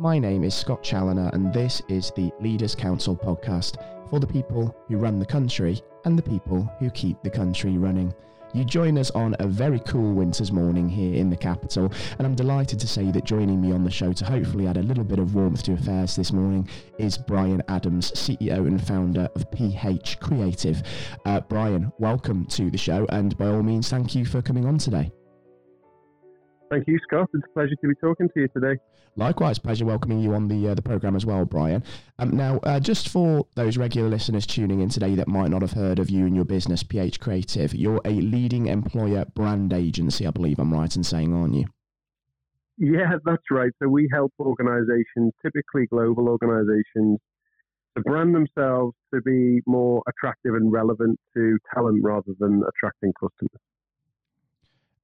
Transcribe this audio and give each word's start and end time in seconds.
My 0.00 0.18
name 0.18 0.44
is 0.44 0.54
Scott 0.54 0.82
Challoner, 0.82 1.28
and 1.34 1.52
this 1.52 1.82
is 1.90 2.10
the 2.16 2.32
Leaders 2.40 2.74
Council 2.74 3.14
podcast 3.14 3.76
for 4.08 4.18
the 4.18 4.26
people 4.26 4.74
who 4.88 4.96
run 4.96 5.18
the 5.18 5.26
country 5.26 5.78
and 6.06 6.16
the 6.18 6.22
people 6.22 6.62
who 6.78 6.88
keep 6.88 7.22
the 7.22 7.28
country 7.28 7.76
running. 7.76 8.14
You 8.54 8.64
join 8.64 8.96
us 8.96 9.10
on 9.10 9.36
a 9.40 9.46
very 9.46 9.78
cool 9.80 10.14
winter's 10.14 10.52
morning 10.52 10.88
here 10.88 11.14
in 11.14 11.28
the 11.28 11.36
capital, 11.36 11.92
and 12.18 12.26
I'm 12.26 12.34
delighted 12.34 12.80
to 12.80 12.88
say 12.88 13.10
that 13.10 13.24
joining 13.24 13.60
me 13.60 13.72
on 13.72 13.84
the 13.84 13.90
show 13.90 14.14
to 14.14 14.24
hopefully 14.24 14.66
add 14.66 14.78
a 14.78 14.82
little 14.82 15.04
bit 15.04 15.18
of 15.18 15.34
warmth 15.34 15.64
to 15.64 15.74
affairs 15.74 16.16
this 16.16 16.32
morning 16.32 16.66
is 16.96 17.18
Bryan 17.18 17.62
Adams, 17.68 18.10
CEO 18.12 18.66
and 18.66 18.82
founder 18.82 19.28
of 19.34 19.50
PH 19.50 20.18
Creative. 20.18 20.82
Uh, 21.26 21.42
Bryan, 21.42 21.92
welcome 21.98 22.46
to 22.46 22.70
the 22.70 22.78
show, 22.78 23.04
and 23.10 23.36
by 23.36 23.48
all 23.48 23.62
means, 23.62 23.90
thank 23.90 24.14
you 24.14 24.24
for 24.24 24.40
coming 24.40 24.64
on 24.64 24.78
today. 24.78 25.12
Thank 26.70 26.86
you, 26.86 26.98
Scott. 27.02 27.28
It's 27.34 27.44
a 27.44 27.52
pleasure 27.52 27.74
to 27.74 27.88
be 27.88 27.94
talking 27.96 28.28
to 28.28 28.40
you 28.40 28.48
today. 28.48 28.78
Likewise, 29.16 29.58
pleasure 29.58 29.84
welcoming 29.84 30.20
you 30.20 30.34
on 30.34 30.46
the 30.46 30.68
uh, 30.68 30.74
the 30.74 30.82
program 30.82 31.16
as 31.16 31.26
well, 31.26 31.44
Bryan. 31.44 31.82
Um, 32.20 32.36
now, 32.36 32.58
uh, 32.62 32.78
just 32.78 33.08
for 33.08 33.44
those 33.56 33.76
regular 33.76 34.08
listeners 34.08 34.46
tuning 34.46 34.80
in 34.80 34.88
today 34.88 35.16
that 35.16 35.26
might 35.26 35.50
not 35.50 35.62
have 35.62 35.72
heard 35.72 35.98
of 35.98 36.10
you 36.10 36.26
and 36.26 36.36
your 36.36 36.44
business, 36.44 36.84
PH 36.84 37.18
Creative, 37.18 37.74
you're 37.74 38.00
a 38.04 38.10
leading 38.10 38.66
employer 38.66 39.24
brand 39.34 39.72
agency, 39.72 40.28
I 40.28 40.30
believe 40.30 40.60
I'm 40.60 40.72
right 40.72 40.94
in 40.94 41.02
saying, 41.02 41.34
aren't 41.34 41.54
you? 41.54 41.64
Yeah, 42.78 43.16
that's 43.24 43.42
right. 43.50 43.72
So 43.82 43.88
we 43.88 44.08
help 44.12 44.32
organisations, 44.38 45.32
typically 45.42 45.86
global 45.86 46.28
organisations, 46.28 47.18
to 47.96 48.02
brand 48.04 48.32
themselves 48.32 48.94
to 49.12 49.20
be 49.22 49.60
more 49.66 50.02
attractive 50.08 50.54
and 50.54 50.70
relevant 50.70 51.18
to 51.34 51.58
talent 51.74 52.00
rather 52.04 52.32
than 52.38 52.62
attracting 52.68 53.12
customers. 53.20 53.60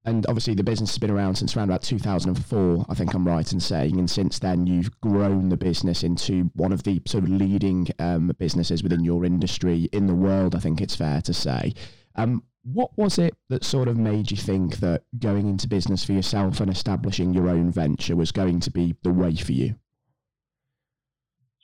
And 0.07 0.25
obviously, 0.29 0.55
the 0.55 0.63
business 0.63 0.91
has 0.91 0.99
been 0.99 1.11
around 1.11 1.35
since 1.35 1.57
around 1.57 1.69
about 1.69 1.83
2004, 1.83 2.87
I 2.89 2.95
think 2.95 3.13
I'm 3.13 3.27
right 3.27 3.53
in 3.53 3.59
saying. 3.59 3.99
And 3.99 4.09
since 4.09 4.39
then, 4.39 4.65
you've 4.65 5.01
grown 5.01 5.49
the 5.49 5.57
business 5.57 6.05
into 6.05 6.45
one 6.55 6.73
of 6.73 6.85
the 6.85 7.03
sort 7.07 7.25
of 7.25 7.31
leading 7.31 7.89
um, 7.99 8.31
businesses 8.39 8.85
within 8.85 9.03
your 9.03 9.25
industry 9.25 9.89
in 9.93 10.07
the 10.07 10.15
world, 10.15 10.55
I 10.55 10.61
think 10.61 10.81
it's 10.81 10.95
fair 10.95 11.21
to 11.23 11.35
say. 11.35 11.73
Um, 12.15 12.45
what 12.63 12.97
was 12.97 13.19
it 13.19 13.35
that 13.49 13.65
sort 13.65 13.89
of 13.89 13.97
made 13.97 14.31
you 14.31 14.37
think 14.37 14.77
that 14.77 15.03
going 15.19 15.49
into 15.49 15.69
business 15.69 16.05
for 16.05 16.13
yourself 16.13 16.61
and 16.61 16.71
establishing 16.71 17.35
your 17.35 17.49
own 17.49 17.73
venture 17.73 18.15
was 18.15 18.31
going 18.31 18.61
to 18.61 18.71
be 18.71 18.95
the 19.03 19.13
way 19.13 19.35
for 19.35 19.53
you? 19.53 19.75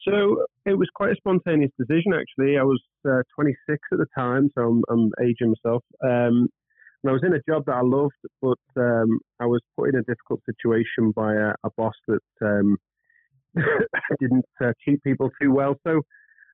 So 0.03 0.47
it 0.67 0.75
was 0.75 0.89
quite 0.95 1.13
a 1.13 1.17
spontaneous 1.17 1.71
decision, 1.79 2.13
actually. 2.13 2.59
I 2.59 2.65
was 2.65 2.83
uh, 3.09 3.23
26 3.37 3.79
at 3.93 3.99
the 3.99 4.07
time, 4.17 4.51
so 4.57 4.63
I'm, 4.63 4.83
I'm 4.91 5.13
aging 5.25 5.55
myself. 5.65 5.85
Um, 6.05 6.49
and 7.03 7.11
I 7.11 7.13
was 7.13 7.23
in 7.25 7.35
a 7.35 7.43
job 7.49 7.65
that 7.67 7.75
I 7.75 7.83
loved, 7.83 8.15
but 8.41 8.59
um, 8.77 9.19
I 9.41 9.47
was 9.47 9.61
put 9.77 9.89
in 9.89 9.97
a 9.97 10.03
difficult 10.03 10.41
situation 10.47 11.11
by 11.15 11.35
a, 11.35 11.55
a 11.65 11.71
boss 11.77 11.95
that 12.07 12.23
um, 12.43 12.77
didn't 14.21 14.45
uh, 14.63 14.73
treat 14.85 15.03
people 15.03 15.31
too 15.41 15.53
well. 15.53 15.75
So 15.85 16.03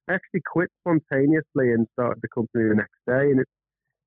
I 0.09 0.15
actually 0.15 0.41
quit 0.51 0.71
spontaneously 0.81 1.73
and 1.73 1.87
started 1.93 2.21
the 2.23 2.29
company 2.29 2.69
the 2.69 2.77
next 2.77 2.99
day. 3.07 3.31
And 3.31 3.41
it's 3.41 3.51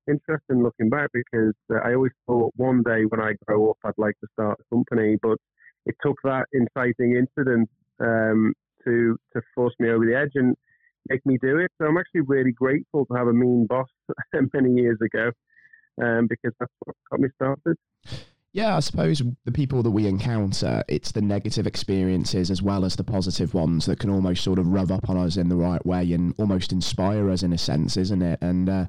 interesting 0.08 0.64
looking 0.64 0.90
back 0.90 1.10
because 1.14 1.54
uh, 1.72 1.78
I 1.84 1.94
always 1.94 2.12
thought 2.26 2.52
one 2.56 2.82
day 2.82 3.04
when 3.08 3.20
I 3.20 3.34
grow 3.46 3.70
up, 3.70 3.76
I'd 3.84 3.92
like 3.96 4.18
to 4.20 4.26
start 4.32 4.58
a 4.60 4.74
company, 4.74 5.16
but 5.22 5.38
it 5.86 5.94
took 6.04 6.16
that 6.24 6.46
inciting 6.52 7.16
incident 7.16 7.68
um, 8.00 8.52
to 8.84 9.16
to 9.32 9.42
force 9.54 9.74
me 9.78 9.90
over 9.90 10.04
the 10.04 10.16
edge 10.16 10.32
and 10.34 10.56
make 11.08 11.24
me 11.24 11.38
do 11.40 11.58
it. 11.58 11.70
So 11.80 11.86
I'm 11.86 11.98
actually 11.98 12.22
really 12.22 12.52
grateful 12.52 13.06
to 13.06 13.14
have 13.14 13.28
a 13.28 13.32
mean 13.32 13.66
boss 13.68 13.88
many 14.54 14.72
years 14.72 14.98
ago 15.00 15.30
um, 16.00 16.26
because 16.28 16.52
that's 16.58 16.72
what 16.84 16.96
got 17.10 17.20
me 17.20 17.28
started. 17.36 17.76
Yeah, 18.54 18.76
I 18.76 18.80
suppose 18.80 19.22
the 19.46 19.52
people 19.52 19.82
that 19.82 19.90
we 19.90 20.06
encounter, 20.06 20.84
it's 20.86 21.12
the 21.12 21.22
negative 21.22 21.66
experiences 21.66 22.50
as 22.50 22.60
well 22.60 22.84
as 22.84 22.96
the 22.96 23.04
positive 23.04 23.54
ones 23.54 23.86
that 23.86 23.98
can 23.98 24.10
almost 24.10 24.44
sort 24.44 24.58
of 24.58 24.68
rub 24.68 24.92
up 24.92 25.08
on 25.08 25.16
us 25.16 25.38
in 25.38 25.48
the 25.48 25.56
right 25.56 25.84
way 25.86 26.12
and 26.12 26.34
almost 26.36 26.70
inspire 26.70 27.30
us 27.30 27.42
in 27.42 27.54
a 27.54 27.58
sense, 27.58 27.96
isn't 27.96 28.20
it? 28.20 28.38
And 28.42 28.68
uh, 28.68 28.86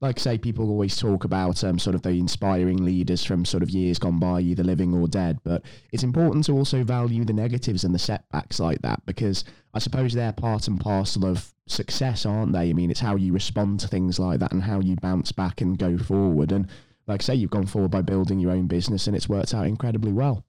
like 0.00 0.18
say, 0.18 0.38
people 0.38 0.70
always 0.70 0.96
talk 0.96 1.24
about 1.24 1.62
um, 1.62 1.78
sort 1.78 1.94
of 1.94 2.02
the 2.02 2.18
inspiring 2.18 2.84
leaders 2.84 3.22
from 3.22 3.44
sort 3.44 3.62
of 3.62 3.68
years 3.68 3.98
gone 3.98 4.18
by, 4.18 4.40
either 4.40 4.64
living 4.64 4.94
or 4.94 5.06
dead. 5.06 5.38
But 5.44 5.62
it's 5.92 6.02
important 6.02 6.46
to 6.46 6.52
also 6.52 6.82
value 6.84 7.24
the 7.24 7.34
negatives 7.34 7.84
and 7.84 7.94
the 7.94 7.98
setbacks 7.98 8.58
like 8.58 8.80
that 8.80 9.04
because 9.04 9.44
I 9.74 9.78
suppose 9.78 10.14
they're 10.14 10.32
part 10.32 10.68
and 10.68 10.80
parcel 10.80 11.26
of 11.26 11.52
success, 11.66 12.24
aren't 12.24 12.52
they? 12.52 12.70
I 12.70 12.72
mean, 12.72 12.90
it's 12.90 13.00
how 13.00 13.16
you 13.16 13.34
respond 13.34 13.80
to 13.80 13.88
things 13.88 14.18
like 14.18 14.40
that 14.40 14.52
and 14.52 14.62
how 14.62 14.80
you 14.80 14.96
bounce 14.96 15.32
back 15.32 15.60
and 15.60 15.78
go 15.78 15.98
forward. 15.98 16.50
And 16.50 16.68
like 17.06 17.20
say, 17.20 17.34
you've 17.34 17.50
gone 17.50 17.66
forward 17.66 17.90
by 17.90 18.00
building 18.00 18.40
your 18.40 18.52
own 18.52 18.68
business 18.68 19.06
and 19.06 19.14
it's 19.14 19.28
worked 19.28 19.52
out 19.52 19.66
incredibly 19.66 20.12
well. 20.12 20.44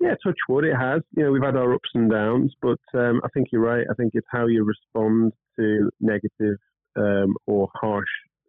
Yeah, 0.00 0.14
touch 0.22 0.36
wood, 0.48 0.64
it 0.64 0.74
has. 0.74 1.00
You 1.16 1.24
know, 1.24 1.32
we've 1.32 1.42
had 1.42 1.56
our 1.56 1.72
ups 1.72 1.88
and 1.94 2.10
downs, 2.10 2.52
but 2.60 2.80
um, 2.92 3.20
I 3.24 3.28
think 3.32 3.48
you're 3.52 3.62
right. 3.62 3.86
I 3.88 3.94
think 3.94 4.12
it's 4.14 4.26
how 4.30 4.46
you 4.46 4.64
respond 4.64 5.32
to 5.56 5.90
negative 6.00 6.58
um, 6.96 7.34
or 7.46 7.68
harsh 7.74 8.08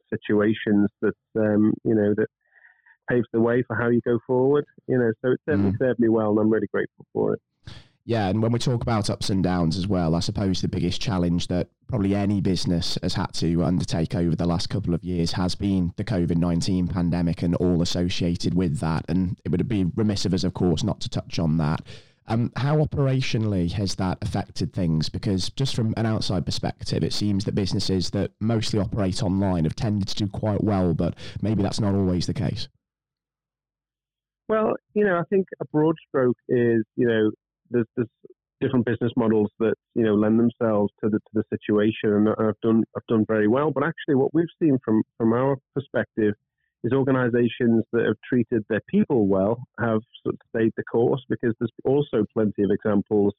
situations 0.09 0.87
that 1.01 1.15
um, 1.37 1.73
you 1.83 1.95
know 1.95 2.13
that 2.15 2.27
paves 3.09 3.27
the 3.33 3.41
way 3.41 3.63
for 3.67 3.75
how 3.75 3.89
you 3.89 4.01
go 4.05 4.19
forward. 4.25 4.65
You 4.87 4.97
know, 4.97 5.11
so 5.23 5.31
it 5.31 5.39
certainly 5.47 5.71
mm. 5.71 5.77
served 5.77 5.99
me 5.99 6.09
well, 6.09 6.31
and 6.31 6.39
I'm 6.39 6.49
really 6.49 6.67
grateful 6.71 7.05
for 7.13 7.33
it. 7.33 7.41
Yeah, 8.07 8.27
and 8.27 8.43
when 8.43 8.51
we 8.51 8.59
talk 8.59 8.83
about 8.83 9.09
ups 9.09 9.31
and 9.31 9.43
downs 9.43 9.77
as 9.77 9.87
well, 9.87 10.13
I 10.13 10.19
suppose 10.19 10.61
the 10.61 10.67
biggest 10.67 11.01
challenge 11.01 11.47
that 11.47 11.69
probably 11.87 12.13
any 12.13 12.39
business 12.39 12.99
has 13.01 13.15
had 13.15 13.33
to 13.35 13.63
undertake 13.63 14.13
over 14.13 14.35
the 14.35 14.45
last 14.45 14.69
couple 14.69 14.93
of 14.93 15.03
years 15.03 15.31
has 15.31 15.55
been 15.55 15.91
the 15.95 16.03
COVID 16.03 16.37
19 16.37 16.87
pandemic 16.87 17.41
and 17.41 17.55
all 17.55 17.81
associated 17.81 18.53
with 18.53 18.77
that. 18.79 19.05
And 19.09 19.39
it 19.43 19.49
would 19.49 19.67
be 19.67 19.85
remiss 19.95 20.23
of 20.23 20.35
us, 20.35 20.43
of 20.43 20.53
course, 20.53 20.83
not 20.83 20.99
to 21.01 21.09
touch 21.09 21.39
on 21.39 21.57
that. 21.57 21.81
Um, 22.27 22.51
how 22.55 22.77
operationally 22.77 23.71
has 23.73 23.95
that 23.95 24.17
affected 24.21 24.73
things? 24.73 25.09
Because 25.09 25.49
just 25.49 25.75
from 25.75 25.93
an 25.95 26.05
outside 26.05 26.45
perspective, 26.45 27.03
it 27.03 27.13
seems 27.13 27.45
that 27.45 27.53
businesses 27.53 28.09
that 28.11 28.31
mostly 28.39 28.79
operate 28.79 29.21
online 29.21 29.63
have 29.65 29.75
tended 29.75 30.07
to 30.07 30.15
do 30.15 30.27
quite 30.27 30.63
well, 30.63 30.93
but 30.93 31.15
maybe 31.41 31.61
that's 31.61 31.79
not 31.79 31.93
always 31.93 32.25
the 32.25 32.33
case. 32.33 32.67
Well, 34.47 34.73
you 34.93 35.05
know, 35.05 35.17
I 35.17 35.23
think 35.29 35.47
a 35.59 35.65
broad 35.65 35.95
stroke 36.07 36.37
is, 36.49 36.83
you 36.95 37.07
know, 37.07 37.31
there's, 37.69 37.87
there's 37.95 38.09
different 38.61 38.85
business 38.85 39.11
models 39.17 39.51
that 39.59 39.73
you 39.95 40.03
know 40.03 40.15
lend 40.15 40.39
themselves 40.39 40.91
to 41.03 41.09
the 41.09 41.19
to 41.19 41.31
the 41.33 41.43
situation, 41.49 42.13
and 42.13 42.29
I've 42.29 42.59
done 42.61 42.83
I've 42.95 43.05
done 43.07 43.25
very 43.27 43.47
well. 43.47 43.71
But 43.71 43.83
actually, 43.83 44.15
what 44.15 44.33
we've 44.33 44.45
seen 44.61 44.77
from 44.83 45.03
from 45.17 45.33
our 45.33 45.57
perspective 45.73 46.33
is 46.85 46.93
organisations 46.93 47.83
that 47.91 48.05
have 48.05 48.15
treated 48.29 48.63
their 48.69 48.81
people 48.87 49.27
well 49.27 49.57
have 49.79 50.01
sort 50.23 50.35
of 50.35 50.39
stayed 50.55 50.71
the 50.77 50.83
course 50.83 51.23
because 51.29 51.53
there's 51.59 51.71
also 51.83 52.23
plenty 52.33 52.63
of 52.63 52.69
examples 52.69 53.33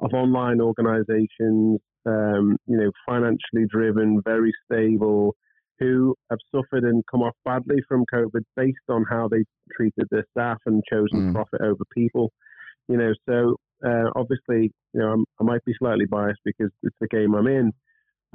of 0.00 0.12
online 0.14 0.60
organisations, 0.60 1.78
um, 2.06 2.56
you 2.66 2.76
know, 2.76 2.90
financially 3.06 3.66
driven, 3.68 4.22
very 4.24 4.52
stable, 4.64 5.34
who 5.78 6.14
have 6.30 6.38
suffered 6.54 6.84
and 6.84 7.04
come 7.10 7.20
off 7.20 7.34
badly 7.44 7.76
from 7.86 8.04
COVID 8.12 8.42
based 8.56 8.78
on 8.88 9.04
how 9.10 9.28
they 9.28 9.44
treated 9.76 10.06
their 10.10 10.24
staff 10.30 10.58
and 10.64 10.82
chosen 10.90 11.30
mm. 11.30 11.34
profit 11.34 11.60
over 11.60 11.84
people. 11.94 12.32
You 12.88 12.96
know, 12.96 13.12
so 13.28 13.56
uh, 13.86 14.10
obviously, 14.14 14.72
you 14.94 15.00
know, 15.00 15.12
I'm, 15.12 15.24
i 15.40 15.44
might 15.44 15.64
be 15.66 15.74
slightly 15.78 16.06
biased 16.06 16.40
because 16.44 16.70
it's 16.82 16.96
the 17.00 17.08
game 17.08 17.34
I'm 17.34 17.46
in, 17.46 17.72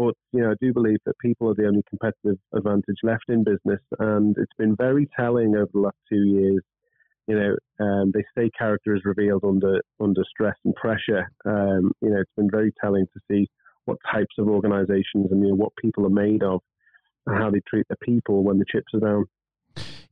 but 0.02 0.16
you 0.32 0.42
know, 0.42 0.52
I 0.52 0.56
do 0.60 0.74
believe 0.74 0.98
that 1.06 1.18
people 1.20 1.50
are 1.50 1.54
the 1.54 1.68
only 1.68 1.84
competitive 1.88 2.40
advantage 2.54 2.98
left 3.04 3.26
in 3.30 3.44
business, 3.44 3.82
and 4.00 4.36
it's 4.38 4.54
been 4.58 4.76
very 4.76 5.08
telling 5.16 5.56
over 5.56 5.70
the 5.72 5.80
last 5.80 5.98
two 6.10 6.24
years. 6.24 6.62
You 7.28 7.40
know, 7.40 7.86
um, 7.86 8.12
they 8.12 8.24
say 8.36 8.50
character 8.58 8.96
is 8.96 9.06
revealed 9.06 9.44
under 9.44 9.80
under 10.00 10.24
stress 10.28 10.56
and 10.66 10.74
pressure. 10.76 11.30
Um, 11.46 11.92
you 12.02 12.10
know, 12.10 12.20
it's 12.20 12.32
been 12.36 12.50
very 12.50 12.74
telling 12.84 13.06
to 13.14 13.20
see 13.30 13.48
what 13.86 14.00
types 14.12 14.36
of 14.40 14.48
organisations 14.48 15.28
and 15.32 15.42
you 15.44 15.50
know 15.50 15.56
what 15.56 15.76
people 15.80 16.06
are 16.08 16.10
made 16.10 16.42
of, 16.42 16.62
and 17.28 17.38
how 17.38 17.52
they 17.52 17.62
treat 17.68 17.88
their 17.88 17.98
people 18.02 18.44
when 18.44 18.58
the 18.58 18.66
chips 18.72 18.94
are 18.96 19.00
down. 19.00 19.26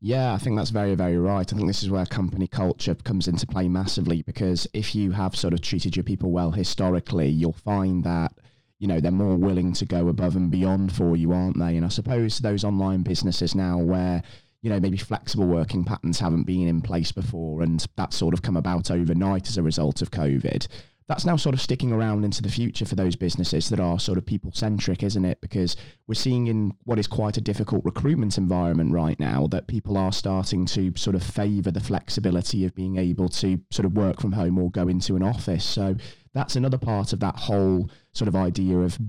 Yeah, 0.02 0.34
I 0.34 0.38
think 0.38 0.56
that's 0.56 0.70
very, 0.70 0.96
very 0.96 1.18
right. 1.18 1.52
I 1.52 1.56
think 1.56 1.68
this 1.68 1.84
is 1.84 1.90
where 1.90 2.06
company 2.06 2.48
culture 2.48 2.96
comes 2.96 3.28
into 3.28 3.46
play 3.46 3.68
massively 3.68 4.22
because 4.22 4.66
if 4.74 4.96
you 4.96 5.12
have 5.12 5.36
sort 5.36 5.54
of 5.54 5.62
treated 5.62 5.98
your 5.98 6.06
people 6.06 6.32
well 6.32 6.52
historically, 6.52 7.28
you'll 7.28 7.52
find 7.52 8.06
that 8.06 8.32
you 8.80 8.88
know 8.88 9.00
they're 9.00 9.12
more 9.12 9.36
willing 9.36 9.74
to 9.74 9.86
go 9.86 10.08
above 10.08 10.36
and 10.36 10.50
beyond 10.50 10.92
for 10.94 11.16
you, 11.16 11.32
aren't 11.32 11.60
they? 11.60 11.76
And 11.76 11.86
I 11.86 11.90
suppose 11.90 12.40
those 12.40 12.64
online 12.64 13.04
businesses 13.04 13.54
now 13.56 13.78
where 13.78 14.24
you 14.62 14.70
know 14.70 14.80
maybe 14.80 14.98
flexible 14.98 15.48
working 15.48 15.84
patterns 15.84 16.20
haven't 16.20 16.44
been 16.44 16.68
in 16.68 16.82
place 16.82 17.12
before, 17.12 17.62
and 17.62 17.86
that's 17.96 18.18
sort 18.18 18.34
of 18.34 18.42
come 18.42 18.58
about 18.58 18.90
overnight 18.90 19.48
as 19.48 19.58
a 19.58 19.64
result 19.64 20.02
of 20.02 20.12
COVID 20.12 20.68
that's 21.10 21.26
now 21.26 21.36
sort 21.36 21.56
of 21.56 21.60
sticking 21.60 21.92
around 21.92 22.24
into 22.24 22.44
the 22.44 22.52
future 22.52 22.86
for 22.86 22.94
those 22.94 23.16
businesses 23.16 23.70
that 23.70 23.80
are 23.80 24.00
sort 24.00 24.20
of 24.20 24.28
people 24.28 24.52
centric, 24.54 25.02
isn't 25.02 25.26
it? 25.26 25.42
Because 25.42 25.76
we're 26.08 26.14
seeing 26.14 26.46
in 26.46 26.72
what 26.84 27.00
is 27.00 27.08
quite 27.08 27.36
a 27.36 27.42
difficult 27.42 27.84
recruitment 27.84 28.38
environment 28.38 28.94
right 28.94 29.20
now 29.20 29.48
that 29.48 29.66
people 29.66 29.98
are 29.98 30.12
starting 30.12 30.68
to 30.68 30.94
sort 30.96 31.16
of 31.16 31.24
favour 31.24 31.72
the 31.72 31.80
flexibility 31.80 32.64
of 32.64 32.76
being 32.76 32.98
able 32.98 33.28
to 33.28 33.60
sort 33.72 33.88
of 33.88 33.94
work 33.94 34.22
from 34.22 34.34
home 34.34 34.60
or 34.60 34.70
go 34.70 34.88
into 34.88 35.16
an 35.16 35.24
office. 35.24 35.66
So 35.66 35.96
that's 36.36 36.56
another 36.56 36.78
part 36.78 37.12
of 37.12 37.20
that 37.22 37.38
whole 37.38 37.90
sort 38.14 38.28
of 38.28 38.36
idea 38.36 38.78
of 38.78 39.00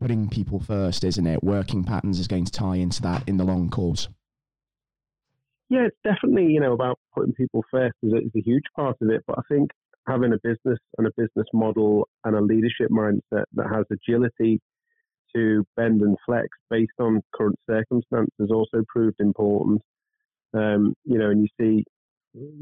putting 0.00 0.30
people 0.30 0.60
first, 0.60 1.04
isn't 1.04 1.26
it? 1.26 1.44
Working 1.44 1.84
patterns 1.84 2.18
is 2.18 2.26
going 2.26 2.46
to 2.46 2.52
tie 2.52 2.76
into 2.76 3.02
that 3.02 3.28
in 3.28 3.36
the 3.36 3.44
long 3.44 3.68
course. 3.68 4.08
Yeah, 5.68 5.88
it's 5.88 5.96
definitely 6.02 6.46
you 6.46 6.60
know 6.60 6.72
about 6.72 6.98
putting 7.14 7.34
people 7.34 7.62
first 7.70 7.94
is 8.02 8.14
a, 8.14 8.16
is 8.16 8.32
a 8.34 8.40
huge 8.40 8.64
part 8.74 8.96
of 9.02 9.10
it, 9.10 9.22
but 9.26 9.38
I 9.38 9.42
think 9.48 9.70
having 10.06 10.32
a 10.32 10.38
business 10.42 10.78
and 10.98 11.06
a 11.06 11.10
business 11.16 11.46
model 11.52 12.08
and 12.24 12.34
a 12.34 12.40
leadership 12.40 12.90
mindset 12.90 13.44
that 13.54 13.68
has 13.72 13.84
agility 13.90 14.60
to 15.34 15.64
bend 15.76 16.00
and 16.00 16.16
flex 16.26 16.48
based 16.70 16.92
on 16.98 17.20
current 17.34 17.58
circumstances 17.68 18.50
also 18.50 18.82
proved 18.88 19.20
important. 19.20 19.80
Um, 20.52 20.94
you 21.04 21.18
know, 21.18 21.30
and 21.30 21.42
you 21.42 21.48
see 21.60 21.84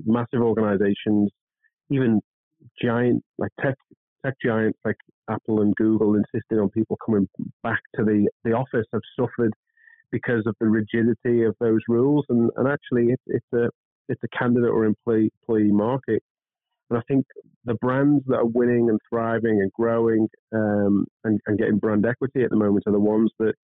massive 0.04 0.40
organizations, 0.40 1.30
even 1.90 2.20
giant 2.82 3.22
like 3.38 3.50
tech 3.62 3.76
tech 4.24 4.34
giants 4.44 4.78
like 4.84 4.96
Apple 5.30 5.62
and 5.62 5.74
Google 5.76 6.14
insisting 6.14 6.58
on 6.58 6.68
people 6.70 6.98
coming 7.04 7.28
back 7.62 7.80
to 7.96 8.04
the, 8.04 8.28
the 8.44 8.52
office 8.52 8.86
have 8.92 9.02
suffered 9.18 9.52
because 10.10 10.42
of 10.46 10.54
the 10.60 10.66
rigidity 10.66 11.44
of 11.44 11.54
those 11.60 11.80
rules. 11.88 12.24
And, 12.28 12.50
and 12.56 12.68
actually, 12.68 13.12
it's, 13.12 13.22
it's 13.26 13.46
a 13.54 13.70
it's 14.08 14.22
a 14.24 14.36
candidate 14.36 14.70
or 14.70 14.84
employee, 14.86 15.30
employee 15.42 15.70
market. 15.70 16.22
And 16.90 16.98
I 16.98 17.02
think 17.08 17.26
the 17.64 17.74
brands 17.74 18.24
that 18.26 18.36
are 18.36 18.46
winning 18.46 18.88
and 18.88 18.98
thriving 19.08 19.60
and 19.60 19.72
growing 19.72 20.28
um, 20.54 21.06
and, 21.24 21.40
and 21.46 21.58
getting 21.58 21.78
brand 21.78 22.06
equity 22.06 22.42
at 22.42 22.50
the 22.50 22.56
moment 22.56 22.84
are 22.86 22.92
the 22.92 22.98
ones 22.98 23.30
that 23.38 23.54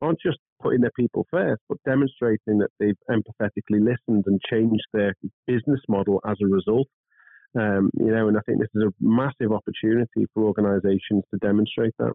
aren't 0.00 0.20
just 0.20 0.38
putting 0.62 0.80
their 0.80 0.92
people 0.96 1.26
first, 1.30 1.60
but 1.68 1.78
demonstrating 1.84 2.58
that 2.58 2.70
they've 2.78 2.98
empathetically 3.10 3.80
listened 3.80 4.24
and 4.26 4.40
changed 4.48 4.84
their 4.92 5.14
business 5.46 5.80
model 5.88 6.20
as 6.26 6.36
a 6.42 6.46
result. 6.46 6.86
Um, 7.58 7.90
you 7.94 8.12
know, 8.12 8.28
and 8.28 8.36
I 8.36 8.40
think 8.46 8.60
this 8.60 8.68
is 8.74 8.82
a 8.82 8.92
massive 9.00 9.52
opportunity 9.52 10.26
for 10.34 10.44
organisations 10.44 11.24
to 11.32 11.38
demonstrate 11.40 11.94
that. 11.98 12.12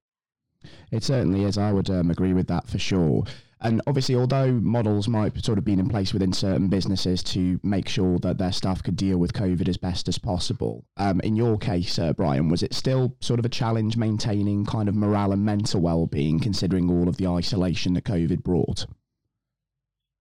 It 0.92 1.04
certainly 1.04 1.44
is. 1.44 1.58
I 1.58 1.74
would 1.74 1.90
um, 1.90 2.10
agree 2.12 2.34
with 2.34 2.48
that 2.48 2.68
for 2.68 2.80
sure. 2.80 3.26
And 3.64 3.82
obviously, 3.88 4.16
although 4.16 4.52
models 4.52 5.08
might 5.08 5.44
sort 5.44 5.58
of 5.58 5.64
been 5.64 5.80
in 5.80 5.88
place 5.88 6.12
within 6.12 6.34
certain 6.34 6.68
businesses 6.68 7.24
to 7.24 7.62
make 7.64 7.88
sure 7.88 8.20
that 8.20 8.38
their 8.38 8.52
staff 8.52 8.84
could 8.84 8.98
deal 8.98 9.18
with 9.18 9.32
COVID 9.32 9.70
as 9.70 9.78
best 9.78 10.10
as 10.10 10.18
possible, 10.18 10.86
um, 10.98 11.22
in 11.22 11.38
your 11.38 11.58
case, 11.58 11.98
uh, 11.98 12.12
Bryan, 12.12 12.50
was 12.50 12.62
it 12.62 12.74
still 12.74 13.16
sort 13.22 13.40
of 13.40 13.46
a 13.46 13.50
challenge 13.50 13.96
maintaining 13.96 14.66
kind 14.66 14.90
of 14.90 14.96
morale 14.96 15.32
and 15.32 15.46
mental 15.46 15.80
well-being, 15.80 16.42
considering 16.42 16.90
all 16.90 17.08
of 17.08 17.16
the 17.16 17.28
isolation 17.28 17.94
that 17.94 18.04
COVID 18.04 18.44
brought? 18.44 18.86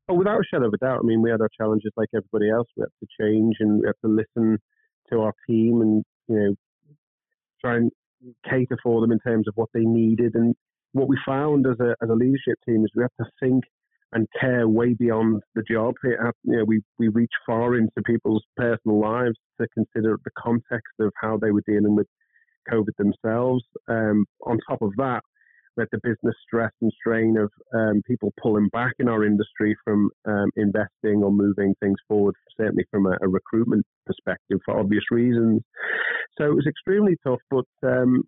Oh, 0.08 0.14
without 0.14 0.40
a 0.40 0.44
shadow 0.48 0.68
of 0.68 0.74
a 0.74 0.78
doubt. 0.78 1.00
I 1.02 1.06
mean, 1.06 1.20
we 1.20 1.30
had 1.30 1.40
our 1.40 1.50
challenges 1.58 1.92
like 1.96 2.10
everybody 2.14 2.48
else. 2.48 2.68
We 2.76 2.82
had 2.82 2.90
to 3.00 3.06
change 3.20 3.56
and 3.58 3.80
we 3.80 3.86
had 3.86 3.96
to 4.04 4.08
listen 4.08 4.58
to 5.10 5.20
our 5.20 5.32
team 5.48 5.80
and 5.80 6.04
you 6.28 6.36
know 6.36 6.54
try 7.60 7.76
and 7.76 7.90
cater 8.48 8.78
for 8.82 9.00
them 9.00 9.12
in 9.12 9.18
terms 9.18 9.48
of 9.48 9.54
what 9.56 9.68
they 9.74 9.84
needed. 9.84 10.34
And 10.34 10.54
what 10.92 11.08
we 11.08 11.16
found 11.26 11.66
as 11.66 11.78
a 11.80 11.94
as 12.02 12.10
a 12.10 12.14
leadership 12.14 12.58
team 12.66 12.84
is 12.84 12.90
we 12.94 13.02
have 13.02 13.16
to 13.20 13.30
think 13.40 13.64
and 14.14 14.26
care 14.38 14.68
way 14.68 14.94
beyond 14.94 15.42
the 15.54 15.62
job. 15.62 15.94
It, 16.04 16.18
you 16.44 16.58
know, 16.58 16.64
we 16.64 16.82
we 16.98 17.08
reach 17.08 17.32
far 17.46 17.76
into 17.76 18.02
people's 18.04 18.44
personal 18.56 19.00
lives 19.00 19.36
to 19.60 19.66
consider 19.74 20.18
the 20.24 20.30
context 20.38 20.94
of 21.00 21.12
how 21.20 21.38
they 21.38 21.50
were 21.50 21.62
dealing 21.66 21.96
with 21.96 22.06
COVID 22.70 22.96
themselves. 22.98 23.64
Um, 23.88 24.26
on 24.46 24.58
top 24.68 24.82
of 24.82 24.92
that, 24.98 25.22
with 25.76 25.88
the 25.90 25.98
business 26.02 26.34
stress 26.46 26.72
and 26.82 26.92
strain 26.98 27.36
of 27.38 27.50
um, 27.74 28.02
people 28.06 28.32
pulling 28.42 28.68
back 28.68 28.92
in 28.98 29.08
our 29.08 29.24
industry 29.24 29.74
from 29.84 30.10
um, 30.26 30.50
investing 30.56 31.22
or 31.22 31.32
moving 31.32 31.74
things 31.80 31.96
forward, 32.06 32.34
certainly 32.58 32.84
from 32.90 33.06
a, 33.06 33.16
a, 33.22 33.28
recruitment 33.28 33.84
perspective 34.06 34.58
for 34.64 34.78
obvious 34.78 35.04
reasons. 35.10 35.62
So 36.36 36.44
it 36.44 36.54
was 36.54 36.66
extremely 36.68 37.16
tough, 37.26 37.40
but 37.50 37.64
um, 37.88 38.22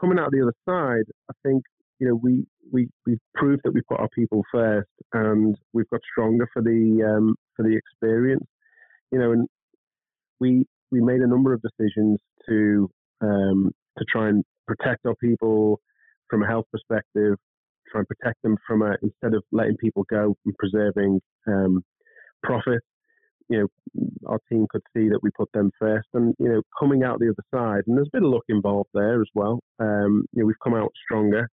coming 0.00 0.18
out 0.18 0.30
the 0.32 0.42
other 0.42 0.54
side, 0.68 1.04
I 1.30 1.34
think 1.44 1.62
you 1.98 2.08
know 2.08 2.14
we 2.14 2.44
we 2.72 2.88
we've 3.06 3.18
proved 3.34 3.62
that 3.64 3.72
we 3.72 3.82
put 3.88 4.00
our 4.00 4.08
people 4.14 4.42
first, 4.52 4.88
and 5.12 5.56
we've 5.72 5.88
got 5.90 6.00
stronger 6.10 6.48
for 6.52 6.62
the 6.62 7.02
um, 7.16 7.34
for 7.56 7.62
the 7.62 7.76
experience. 7.76 8.46
You 9.10 9.18
know, 9.18 9.32
and 9.32 9.48
we 10.40 10.66
we 10.90 11.00
made 11.00 11.20
a 11.20 11.26
number 11.26 11.52
of 11.52 11.62
decisions 11.62 12.18
to 12.48 12.90
um, 13.20 13.72
to 13.98 14.04
try 14.10 14.28
and 14.28 14.44
protect 14.66 15.06
our 15.06 15.14
people 15.16 15.80
from 16.28 16.42
a 16.42 16.46
health 16.46 16.66
perspective, 16.72 17.36
try 17.90 18.00
and 18.00 18.08
protect 18.08 18.42
them 18.42 18.56
from 18.66 18.82
a, 18.82 18.96
instead 19.02 19.34
of 19.34 19.42
letting 19.52 19.76
people 19.76 20.04
go 20.10 20.36
and 20.44 20.54
preserving 20.58 21.20
um, 21.46 21.82
profit. 22.42 22.80
You 23.50 23.58
know, 23.58 24.06
our 24.26 24.38
team 24.50 24.66
could 24.70 24.80
see 24.96 25.10
that 25.10 25.20
we 25.22 25.30
put 25.36 25.50
them 25.52 25.70
first, 25.78 26.08
and 26.14 26.34
you 26.38 26.48
know, 26.48 26.62
coming 26.78 27.02
out 27.02 27.20
the 27.20 27.28
other 27.28 27.44
side, 27.54 27.82
and 27.86 27.96
there's 27.96 28.08
a 28.08 28.16
bit 28.16 28.24
of 28.24 28.30
luck 28.30 28.44
involved 28.48 28.88
there 28.94 29.20
as 29.20 29.28
well. 29.34 29.60
Um, 29.78 30.24
you 30.32 30.40
know, 30.40 30.46
we've 30.46 30.64
come 30.64 30.74
out 30.74 30.90
stronger, 31.04 31.48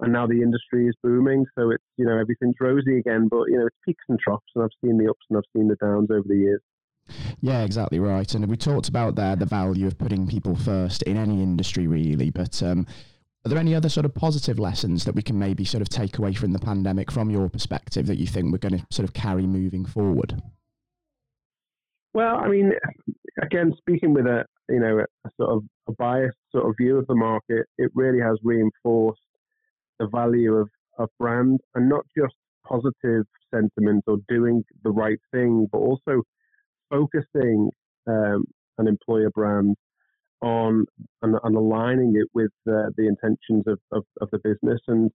and 0.00 0.12
now 0.12 0.26
the 0.26 0.42
industry 0.42 0.86
is 0.86 0.94
booming, 1.02 1.46
so 1.56 1.70
it's 1.70 1.84
you 1.96 2.04
know 2.04 2.18
everything's 2.18 2.56
rosy 2.60 2.98
again. 2.98 3.28
But 3.28 3.44
you 3.48 3.58
know, 3.58 3.66
it's 3.66 3.76
peaks 3.84 4.04
and 4.08 4.18
troughs, 4.18 4.46
and 4.54 4.64
I've 4.64 4.70
seen 4.84 4.98
the 4.98 5.08
ups 5.08 5.24
and 5.30 5.38
I've 5.38 5.44
seen 5.56 5.68
the 5.68 5.76
downs 5.76 6.10
over 6.10 6.24
the 6.26 6.36
years. 6.36 6.60
Yeah, 7.40 7.62
exactly 7.62 8.00
right. 8.00 8.32
And 8.34 8.46
we 8.48 8.56
talked 8.56 8.88
about 8.88 9.14
there 9.14 9.36
the 9.36 9.46
value 9.46 9.86
of 9.86 9.96
putting 9.96 10.26
people 10.26 10.56
first 10.56 11.02
in 11.02 11.16
any 11.16 11.42
industry, 11.42 11.86
really. 11.86 12.30
But 12.30 12.62
um, 12.62 12.86
are 13.44 13.48
there 13.48 13.58
any 13.58 13.74
other 13.74 13.88
sort 13.88 14.04
of 14.04 14.14
positive 14.14 14.58
lessons 14.58 15.04
that 15.04 15.14
we 15.14 15.22
can 15.22 15.38
maybe 15.38 15.64
sort 15.64 15.82
of 15.82 15.88
take 15.88 16.18
away 16.18 16.34
from 16.34 16.52
the 16.52 16.58
pandemic 16.58 17.12
from 17.12 17.30
your 17.30 17.48
perspective 17.48 18.06
that 18.06 18.18
you 18.18 18.26
think 18.26 18.50
we're 18.50 18.58
going 18.58 18.78
to 18.78 18.86
sort 18.90 19.08
of 19.08 19.14
carry 19.14 19.46
moving 19.46 19.84
forward? 19.84 20.42
Well, 22.12 22.36
I 22.36 22.48
mean, 22.48 22.72
again, 23.40 23.72
speaking 23.78 24.14
with 24.14 24.26
a 24.26 24.44
you 24.68 24.80
know 24.80 24.98
a, 24.98 25.30
sort 25.40 25.50
of 25.50 25.62
a 25.88 25.92
biased 25.92 26.36
sort 26.50 26.68
of 26.68 26.74
view 26.80 26.98
of 26.98 27.06
the 27.06 27.14
market, 27.14 27.66
it 27.78 27.92
really 27.94 28.20
has 28.20 28.36
reinforced 28.42 29.20
the 29.98 30.08
value 30.08 30.54
of, 30.54 30.68
of 30.98 31.08
brand 31.18 31.60
and 31.74 31.88
not 31.88 32.04
just 32.16 32.34
positive 32.66 33.24
sentiment 33.54 34.04
or 34.06 34.18
doing 34.28 34.64
the 34.82 34.90
right 34.90 35.18
thing, 35.32 35.66
but 35.70 35.78
also 35.78 36.22
focusing 36.90 37.70
um, 38.06 38.44
an 38.78 38.88
employer 38.88 39.30
brand 39.30 39.76
on 40.42 40.84
and, 41.22 41.34
and 41.42 41.56
aligning 41.56 42.14
it 42.16 42.28
with 42.34 42.50
uh, 42.68 42.90
the 42.96 43.08
intentions 43.08 43.64
of, 43.66 43.78
of, 43.92 44.04
of, 44.20 44.28
the 44.32 44.38
business. 44.38 44.80
And 44.86 45.10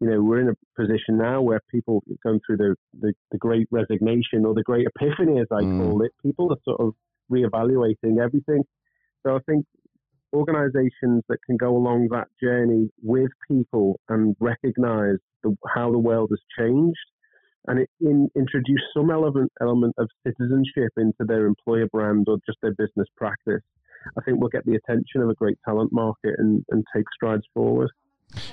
you 0.00 0.08
know, 0.08 0.22
we're 0.22 0.40
in 0.40 0.48
a 0.48 0.80
position 0.80 1.18
now 1.18 1.42
where 1.42 1.60
people 1.70 2.02
going 2.22 2.40
through 2.46 2.58
the, 2.58 2.76
the, 3.00 3.12
the 3.32 3.38
great 3.38 3.66
resignation 3.70 4.44
or 4.46 4.54
the 4.54 4.62
great 4.62 4.86
epiphany, 4.86 5.40
as 5.40 5.48
I 5.50 5.62
mm. 5.62 5.82
call 5.82 6.02
it. 6.02 6.12
People 6.22 6.52
are 6.52 6.58
sort 6.64 6.80
of 6.80 6.94
reevaluating 7.30 8.22
everything. 8.22 8.62
So 9.26 9.36
I 9.36 9.38
think 9.46 9.66
organizations 10.32 11.22
that 11.28 11.38
can 11.46 11.56
go 11.56 11.76
along 11.76 12.08
that 12.10 12.28
journey 12.42 12.88
with 13.02 13.30
people 13.48 13.98
and 14.08 14.36
recognize 14.40 15.16
the, 15.42 15.56
how 15.74 15.90
the 15.90 15.98
world 15.98 16.30
has 16.30 16.40
changed 16.58 16.98
and 17.66 17.80
it 17.80 17.90
in, 18.00 18.28
introduce 18.36 18.82
some 18.96 19.10
element 19.10 19.50
element 19.60 19.94
of 19.98 20.08
citizenship 20.26 20.92
into 20.96 21.24
their 21.26 21.46
employer 21.46 21.86
brand 21.92 22.26
or 22.28 22.38
just 22.46 22.58
their 22.62 22.74
business 22.74 23.08
practice 23.16 23.62
I 24.16 24.22
think 24.22 24.40
we'll 24.40 24.48
get 24.48 24.64
the 24.64 24.74
attention 24.76 25.20
of 25.20 25.28
a 25.28 25.34
great 25.34 25.58
talent 25.64 25.92
market 25.92 26.34
and, 26.38 26.64
and 26.70 26.84
take 26.94 27.04
strides 27.14 27.44
forward. 27.54 27.90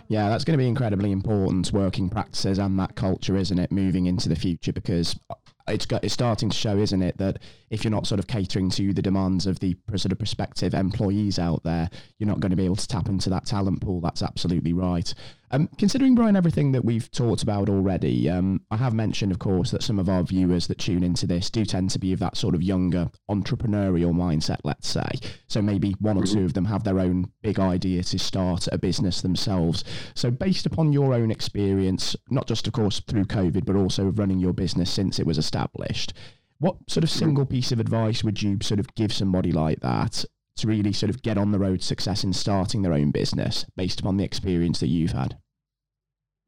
Yeah, 0.08 0.30
that's 0.30 0.44
going 0.44 0.58
to 0.58 0.62
be 0.62 0.68
incredibly 0.68 1.12
important 1.12 1.72
working 1.72 2.10
practices 2.10 2.58
and 2.58 2.80
that 2.80 2.96
culture, 2.96 3.38
isn't 3.38 3.60
it, 3.60 3.72
moving 3.72 4.08
into 4.08 4.28
the 4.28 4.36
future? 4.36 4.74
Because 4.74 5.20
it's 5.68 5.86
got, 5.86 6.04
it's 6.04 6.14
starting 6.14 6.50
to 6.50 6.56
show, 6.56 6.78
isn't 6.78 7.02
it, 7.02 7.18
that 7.18 7.40
if 7.70 7.84
you're 7.84 7.92
not 7.92 8.08
sort 8.08 8.20
of 8.20 8.28
catering 8.28 8.70
to 8.72 8.94
the 8.94 9.02
demands 9.02 9.46
of 9.46 9.60
the 9.60 9.76
sort 9.96 10.12
of 10.12 10.18
prospective 10.18 10.74
employees 10.74 11.40
out 11.40 11.64
there, 11.64 11.90
you're 12.18 12.28
not 12.28 12.40
going 12.40 12.52
to 12.52 12.56
be 12.56 12.66
able 12.66 12.76
to 12.76 12.88
tap 12.88 13.08
into 13.08 13.30
that 13.30 13.46
talent 13.46 13.82
pool. 13.82 14.02
That's 14.02 14.22
absolutely 14.22 14.74
right. 14.74 15.14
Um, 15.50 15.70
considering 15.78 16.14
Bryan 16.14 16.36
everything 16.36 16.74
that 16.74 16.84
we've 16.84 17.10
talked 17.10 17.42
about 17.42 17.70
already, 17.70 18.30
um, 18.30 18.62
I 18.70 18.76
have 18.78 18.94
mentioned, 18.94 19.32
of 19.32 19.40
course, 19.40 19.72
that 19.72 19.82
some 19.82 19.98
of 19.98 20.10
our 20.10 20.24
viewers 20.24 20.68
that 20.68 20.78
tune 20.78 21.04
into 21.04 21.26
this 21.26 21.50
do 21.50 21.64
tend 21.64 21.90
to 21.92 22.00
be 22.00 22.12
of 22.12 22.20
that 22.20 22.36
sort 22.36 22.54
of 22.54 22.62
younger 22.62 23.10
entrepreneurial 23.30 24.14
mindset. 24.14 24.58
Let's 24.66 24.90
say, 24.90 25.08
so 25.48 25.62
maybe 25.62 25.96
one 26.00 26.18
or 26.18 26.26
two 26.26 26.44
of 26.44 26.54
them 26.54 26.66
have 26.66 26.84
their 26.84 27.00
own 27.00 27.32
big 27.42 27.60
idea 27.60 28.04
to 28.04 28.20
start 28.20 28.68
a 28.74 28.78
business 28.78 29.22
themselves. 29.22 29.86
So, 30.16 30.32
based 30.32 30.66
upon 30.66 30.92
your 30.92 31.14
own 31.14 31.32
experience, 31.32 32.16
not 32.30 32.48
just 32.48 32.68
of 32.68 32.74
course 32.74 33.00
through 33.00 33.26
COVID, 33.26 33.66
but 33.66 33.78
also 33.78 34.08
of 34.08 34.20
running 34.20 34.40
your 34.40 34.54
business 34.54 34.92
since 34.92 35.18
it 35.18 35.26
was 35.26 35.38
established, 35.38 36.14
what 36.60 36.76
sort 36.90 37.06
of 37.06 37.10
single 37.10 37.46
piece 37.46 37.72
of 37.72 37.80
advice 37.80 38.24
would 38.24 38.42
you 38.42 38.58
sort 38.62 38.80
of 38.80 38.94
give 38.96 39.14
somebody 39.14 39.52
like 39.52 39.80
that 39.80 40.26
to 40.58 40.68
really 40.68 40.94
sort 40.94 41.10
of 41.10 41.22
get 41.22 41.38
on 41.38 41.52
the 41.52 41.60
road 41.60 41.82
success 41.82 42.24
in 42.24 42.34
starting 42.34 42.82
their 42.82 42.94
own 42.94 43.12
business 43.12 43.66
based 43.76 44.00
upon 44.00 44.18
the 44.18 44.24
experience 44.24 44.80
that 44.80 44.88
you've 44.88 45.12
had? 45.12 45.38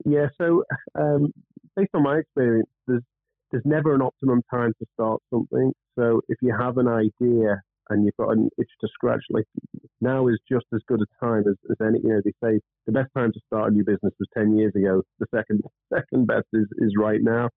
Yeah, 0.05 0.27
so 0.39 0.63
um, 0.95 1.33
based 1.75 1.91
on 1.93 2.03
my 2.03 2.17
experience, 2.17 2.69
there's 2.87 3.03
there's 3.51 3.63
never 3.65 3.95
an 3.95 4.01
optimum 4.01 4.41
time 4.51 4.73
to 4.79 4.85
start 4.93 5.21
something. 5.31 5.73
So 5.97 6.21
if 6.29 6.37
you 6.41 6.55
have 6.57 6.77
an 6.77 6.87
idea 6.87 7.61
and 7.89 8.05
you've 8.05 8.15
got 8.17 8.29
an 8.29 8.47
itch 8.59 8.69
to 8.81 8.87
scratch, 8.93 9.23
like 9.29 9.45
now 10.01 10.27
is 10.27 10.39
just 10.49 10.65
as 10.73 10.81
good 10.87 11.01
a 11.01 11.25
time 11.25 11.43
as, 11.49 11.55
as 11.71 11.77
any. 11.81 11.99
You 12.03 12.09
know, 12.09 12.21
they 12.23 12.33
say 12.43 12.59
the 12.85 12.91
best 12.91 13.09
time 13.15 13.31
to 13.33 13.39
start 13.47 13.71
a 13.71 13.75
new 13.75 13.83
business 13.83 14.13
was 14.19 14.27
ten 14.37 14.55
years 14.55 14.73
ago. 14.75 15.01
The 15.19 15.25
second 15.35 15.61
second 15.93 16.27
best 16.27 16.47
is 16.53 16.67
is 16.77 16.93
right 16.97 17.21
now. 17.21 17.49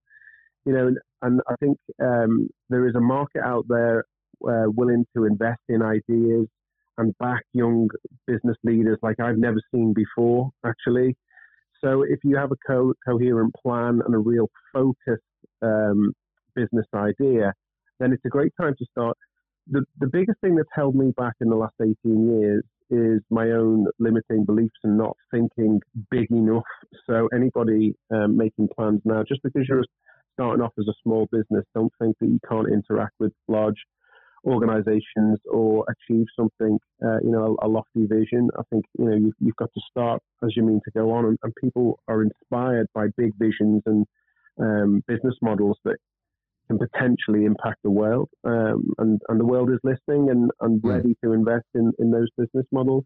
You 0.65 0.73
know, 0.73 0.87
and, 0.87 0.97
and 1.21 1.41
I 1.47 1.55
think 1.59 1.77
um, 2.01 2.49
there 2.69 2.87
is 2.87 2.95
a 2.95 3.01
market 3.01 3.41
out 3.43 3.65
there 3.67 4.05
uh, 4.47 4.65
willing 4.67 5.05
to 5.15 5.25
invest 5.25 5.61
in 5.69 5.81
ideas 5.81 6.47
and 6.97 7.17
back 7.17 7.43
young 7.53 7.89
business 8.27 8.57
leaders 8.63 8.99
like 9.01 9.19
I've 9.19 9.37
never 9.37 9.59
seen 9.73 9.93
before, 9.93 10.51
actually. 10.65 11.15
So 11.83 12.03
if 12.03 12.19
you 12.23 12.37
have 12.37 12.51
a 12.51 12.55
co- 12.67 12.93
coherent 13.05 13.53
plan 13.61 14.01
and 14.05 14.15
a 14.15 14.17
real 14.17 14.49
focused 14.71 15.23
um, 15.61 16.13
business 16.55 16.85
idea, 16.93 17.53
then 17.99 18.13
it's 18.13 18.23
a 18.25 18.29
great 18.29 18.53
time 18.59 18.75
to 18.77 18.85
start. 18.91 19.17
the, 19.67 19.83
the 19.99 20.07
biggest 20.07 20.39
thing 20.41 20.55
that's 20.55 20.69
held 20.73 20.95
me 20.95 21.11
back 21.17 21.33
in 21.41 21.49
the 21.49 21.55
last 21.55 21.75
18 21.81 21.95
years 22.03 22.63
is 22.89 23.21
my 23.29 23.49
own 23.51 23.87
limiting 23.99 24.45
beliefs 24.45 24.77
and 24.83 24.97
not 24.97 25.15
thinking 25.31 25.79
big 26.11 26.29
enough. 26.31 26.63
So 27.09 27.27
anybody 27.33 27.95
um, 28.13 28.37
making 28.37 28.69
plans 28.75 29.01
now, 29.03 29.23
just 29.27 29.41
because 29.41 29.65
you're 29.67 29.83
starting 30.33 30.63
off 30.63 30.73
as 30.77 30.87
a 30.87 30.93
small 31.03 31.27
business, 31.31 31.65
don't 31.73 31.91
think 31.99 32.17
that 32.19 32.27
you 32.27 32.39
can't 32.47 32.67
interact 32.71 33.13
with 33.19 33.31
large 33.47 33.77
organizations 34.45 35.39
or 35.51 35.85
achieve 35.89 36.25
something, 36.37 36.77
uh, 37.03 37.19
you 37.23 37.31
know, 37.31 37.57
a, 37.61 37.67
a, 37.67 37.69
lofty 37.69 38.05
vision. 38.05 38.49
I 38.57 38.63
think, 38.69 38.85
you 38.97 39.05
know, 39.05 39.15
you've, 39.15 39.35
you've, 39.39 39.55
got 39.55 39.69
to 39.73 39.81
start 39.89 40.21
as 40.43 40.51
you 40.55 40.63
mean 40.63 40.81
to 40.85 40.91
go 40.91 41.11
on 41.11 41.25
and, 41.25 41.37
and 41.43 41.53
people 41.61 41.99
are 42.07 42.21
inspired 42.23 42.87
by 42.93 43.07
big 43.17 43.33
visions 43.37 43.81
and 43.85 44.05
um, 44.59 45.03
business 45.07 45.35
models 45.41 45.77
that 45.85 45.95
can 46.67 46.77
potentially 46.77 47.45
impact 47.45 47.77
the 47.83 47.91
world. 47.91 48.29
Um, 48.43 48.93
and, 48.97 49.21
and 49.29 49.39
the 49.39 49.45
world 49.45 49.69
is 49.71 49.79
listening 49.83 50.29
and, 50.29 50.51
and 50.61 50.81
hmm. 50.81 50.87
ready 50.87 51.15
to 51.23 51.33
invest 51.33 51.65
in, 51.73 51.91
in 51.99 52.11
those 52.11 52.27
business 52.37 52.65
models. 52.71 53.05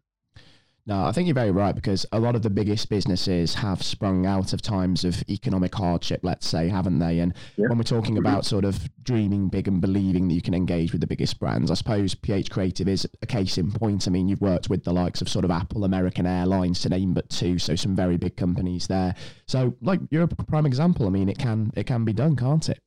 No, 0.88 1.04
I 1.04 1.12
think 1.12 1.26
you're 1.26 1.34
very 1.34 1.50
right 1.50 1.74
because 1.74 2.06
a 2.12 2.18
lot 2.18 2.34
of 2.34 2.40
the 2.40 2.48
biggest 2.48 2.88
businesses 2.88 3.52
have 3.56 3.82
sprung 3.82 4.24
out 4.24 4.54
of 4.54 4.62
times 4.62 5.04
of 5.04 5.22
economic 5.28 5.74
hardship, 5.74 6.20
let's 6.22 6.48
say, 6.48 6.70
haven't 6.70 6.98
they? 6.98 7.18
And 7.18 7.34
yeah. 7.58 7.66
when 7.68 7.76
we're 7.76 7.84
talking 7.84 8.14
mm-hmm. 8.14 8.24
about 8.24 8.46
sort 8.46 8.64
of 8.64 8.88
dreaming 9.02 9.50
big 9.50 9.68
and 9.68 9.82
believing 9.82 10.28
that 10.28 10.34
you 10.34 10.40
can 10.40 10.54
engage 10.54 10.92
with 10.92 11.02
the 11.02 11.06
biggest 11.06 11.38
brands, 11.38 11.70
I 11.70 11.74
suppose 11.74 12.14
PH 12.14 12.50
Creative 12.50 12.88
is 12.88 13.06
a 13.20 13.26
case 13.26 13.58
in 13.58 13.70
point. 13.70 14.08
I 14.08 14.10
mean, 14.10 14.28
you've 14.28 14.40
worked 14.40 14.70
with 14.70 14.84
the 14.84 14.94
likes 14.94 15.20
of 15.20 15.28
sort 15.28 15.44
of 15.44 15.50
Apple, 15.50 15.84
American 15.84 16.24
Airlines, 16.24 16.80
to 16.80 16.88
name 16.88 17.12
but 17.12 17.28
two, 17.28 17.58
so 17.58 17.76
some 17.76 17.94
very 17.94 18.16
big 18.16 18.38
companies 18.38 18.86
there. 18.86 19.14
So, 19.44 19.76
like, 19.82 20.00
you're 20.08 20.22
a 20.22 20.28
prime 20.28 20.64
example. 20.64 21.06
I 21.06 21.10
mean, 21.10 21.28
it 21.28 21.36
can 21.36 21.70
it 21.76 21.84
can 21.84 22.06
be 22.06 22.14
done, 22.14 22.34
can't 22.34 22.66
it? 22.66 22.82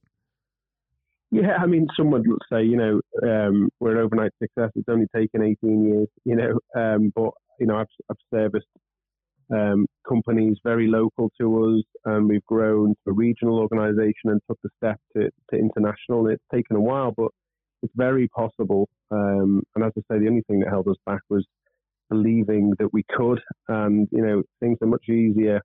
Yeah, 1.31 1.55
I 1.61 1.65
mean, 1.65 1.88
someone 1.95 2.23
would 2.27 2.39
say, 2.51 2.63
you 2.63 2.77
know, 2.77 3.01
um, 3.23 3.69
we're 3.79 3.93
an 3.97 4.03
overnight 4.03 4.31
success. 4.41 4.69
It's 4.75 4.89
only 4.89 5.07
taken 5.15 5.41
18 5.43 5.85
years, 5.88 6.07
you 6.25 6.35
know, 6.35 6.59
um, 6.79 7.11
but, 7.15 7.31
you 7.59 7.67
know, 7.67 7.77
I've, 7.77 7.88
I've 8.09 8.17
serviced 8.33 8.67
um, 9.53 9.85
companies 10.07 10.57
very 10.63 10.88
local 10.88 11.31
to 11.39 11.77
us, 11.77 11.83
and 12.05 12.27
we've 12.27 12.45
grown 12.45 12.89
to 12.89 13.11
a 13.11 13.13
regional 13.13 13.59
organisation 13.59 14.25
and 14.31 14.41
took 14.50 14.59
the 14.63 14.69
step 14.77 15.00
to, 15.15 15.29
to 15.51 15.57
international. 15.59 16.27
It's 16.27 16.43
taken 16.53 16.75
a 16.75 16.81
while, 16.81 17.13
but 17.15 17.29
it's 17.83 17.93
very 17.95 18.27
possible. 18.29 18.89
Um, 19.11 19.63
and 19.75 19.85
as 19.85 19.91
I 19.97 20.01
say, 20.01 20.19
the 20.19 20.27
only 20.27 20.43
thing 20.50 20.59
that 20.61 20.69
held 20.69 20.88
us 20.88 20.97
back 21.05 21.21
was 21.29 21.45
believing 22.09 22.73
that 22.79 22.93
we 22.93 23.03
could. 23.15 23.41
And 23.69 24.07
you 24.11 24.25
know, 24.25 24.43
things 24.59 24.77
are 24.81 24.88
much 24.88 25.09
easier 25.09 25.61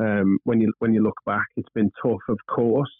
um, 0.00 0.38
when 0.44 0.60
you 0.60 0.72
when 0.80 0.94
you 0.94 1.02
look 1.02 1.18
back. 1.26 1.46
It's 1.56 1.68
been 1.74 1.90
tough, 2.02 2.20
of 2.28 2.38
course, 2.48 2.92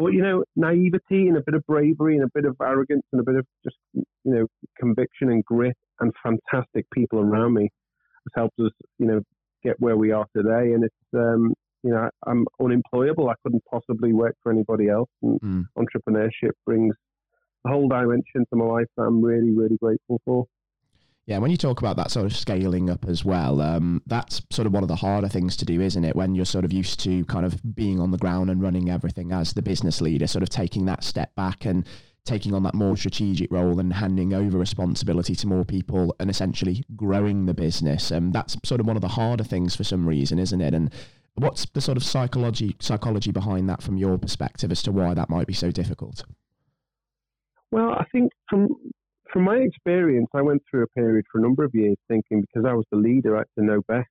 but 0.00 0.14
you 0.14 0.22
know, 0.22 0.44
naivety 0.56 1.28
and 1.28 1.36
a 1.36 1.42
bit 1.42 1.54
of 1.54 1.64
bravery 1.66 2.16
and 2.16 2.24
a 2.24 2.30
bit 2.34 2.46
of 2.46 2.56
arrogance 2.62 3.04
and 3.12 3.20
a 3.20 3.24
bit 3.24 3.36
of 3.36 3.46
just 3.62 3.76
you 3.94 4.06
know 4.24 4.46
conviction 4.78 5.30
and 5.30 5.44
grit 5.44 5.76
and 6.00 6.10
fantastic 6.22 6.86
people 6.90 7.20
around 7.20 7.52
me 7.52 7.64
has 7.64 8.32
helped 8.34 8.58
us 8.60 8.72
you 8.98 9.06
know 9.06 9.20
get 9.62 9.76
where 9.78 9.98
we 9.98 10.10
are 10.10 10.24
today. 10.34 10.72
And 10.72 10.84
it's 10.84 10.94
um, 11.14 11.52
you 11.82 11.90
know 11.90 12.08
I'm 12.26 12.46
unemployable. 12.58 13.28
I 13.28 13.34
couldn't 13.42 13.62
possibly 13.70 14.14
work 14.14 14.36
for 14.42 14.50
anybody 14.50 14.88
else. 14.88 15.10
And 15.22 15.38
mm. 15.42 15.64
entrepreneurship 15.76 16.52
brings 16.64 16.94
a 17.66 17.68
whole 17.68 17.88
dimension 17.88 18.46
to 18.48 18.56
my 18.56 18.64
life 18.64 18.86
that 18.96 19.02
I'm 19.02 19.20
really 19.22 19.50
really 19.50 19.76
grateful 19.76 20.22
for. 20.24 20.46
Yeah, 21.30 21.38
when 21.38 21.52
you 21.52 21.56
talk 21.56 21.78
about 21.78 21.94
that 21.94 22.10
sort 22.10 22.26
of 22.26 22.36
scaling 22.36 22.90
up 22.90 23.04
as 23.06 23.24
well, 23.24 23.60
um, 23.60 24.02
that's 24.04 24.42
sort 24.50 24.66
of 24.66 24.72
one 24.72 24.82
of 24.82 24.88
the 24.88 24.96
harder 24.96 25.28
things 25.28 25.56
to 25.58 25.64
do, 25.64 25.80
isn't 25.80 26.04
it? 26.04 26.16
When 26.16 26.34
you're 26.34 26.44
sort 26.44 26.64
of 26.64 26.72
used 26.72 26.98
to 27.04 27.24
kind 27.26 27.46
of 27.46 27.62
being 27.76 28.00
on 28.00 28.10
the 28.10 28.18
ground 28.18 28.50
and 28.50 28.60
running 28.60 28.90
everything 28.90 29.30
as 29.30 29.52
the 29.52 29.62
business 29.62 30.00
leader, 30.00 30.26
sort 30.26 30.42
of 30.42 30.48
taking 30.48 30.86
that 30.86 31.04
step 31.04 31.32
back 31.36 31.66
and 31.66 31.86
taking 32.24 32.52
on 32.52 32.64
that 32.64 32.74
more 32.74 32.96
strategic 32.96 33.52
role 33.52 33.78
and 33.78 33.92
handing 33.92 34.34
over 34.34 34.58
responsibility 34.58 35.36
to 35.36 35.46
more 35.46 35.64
people 35.64 36.16
and 36.18 36.30
essentially 36.30 36.82
growing 36.96 37.46
the 37.46 37.54
business. 37.54 38.10
And 38.10 38.26
um, 38.26 38.32
that's 38.32 38.56
sort 38.64 38.80
of 38.80 38.88
one 38.88 38.96
of 38.96 39.02
the 39.02 39.06
harder 39.06 39.44
things 39.44 39.76
for 39.76 39.84
some 39.84 40.08
reason, 40.08 40.40
isn't 40.40 40.60
it? 40.60 40.74
And 40.74 40.92
what's 41.34 41.64
the 41.64 41.80
sort 41.80 41.96
of 41.96 42.02
psychology 42.02 42.74
psychology 42.80 43.30
behind 43.30 43.68
that 43.68 43.82
from 43.82 43.96
your 43.96 44.18
perspective 44.18 44.72
as 44.72 44.82
to 44.82 44.90
why 44.90 45.14
that 45.14 45.30
might 45.30 45.46
be 45.46 45.54
so 45.54 45.70
difficult? 45.70 46.24
Well, 47.70 47.92
I 47.92 48.04
think 48.10 48.32
from 48.48 48.74
from 49.32 49.44
my 49.44 49.56
experience, 49.56 50.28
I 50.34 50.42
went 50.42 50.62
through 50.68 50.84
a 50.84 50.88
period 50.88 51.24
for 51.30 51.38
a 51.38 51.42
number 51.42 51.64
of 51.64 51.70
years 51.74 51.96
thinking 52.08 52.42
because 52.42 52.68
I 52.68 52.74
was 52.74 52.84
the 52.90 52.98
leader, 52.98 53.36
I 53.36 53.40
had 53.40 53.46
to 53.58 53.64
know 53.64 53.82
best, 53.88 54.08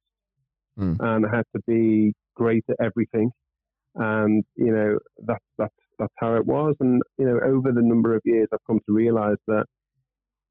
mm. 0.79 0.97
and 0.99 1.25
I 1.25 1.35
had 1.35 1.45
to 1.55 1.61
be 1.67 2.13
great 2.35 2.63
at 2.69 2.77
everything, 2.83 3.31
and 3.95 4.43
you 4.55 4.73
know 4.73 4.97
that's 5.25 5.43
that's 5.57 5.73
that's 5.97 6.13
how 6.17 6.35
it 6.35 6.45
was. 6.45 6.75
And 6.79 7.01
you 7.17 7.25
know, 7.25 7.39
over 7.43 7.71
the 7.71 7.81
number 7.81 8.15
of 8.15 8.21
years, 8.25 8.47
I've 8.53 8.59
come 8.65 8.79
to 8.85 8.93
realise 8.93 9.39
that 9.47 9.65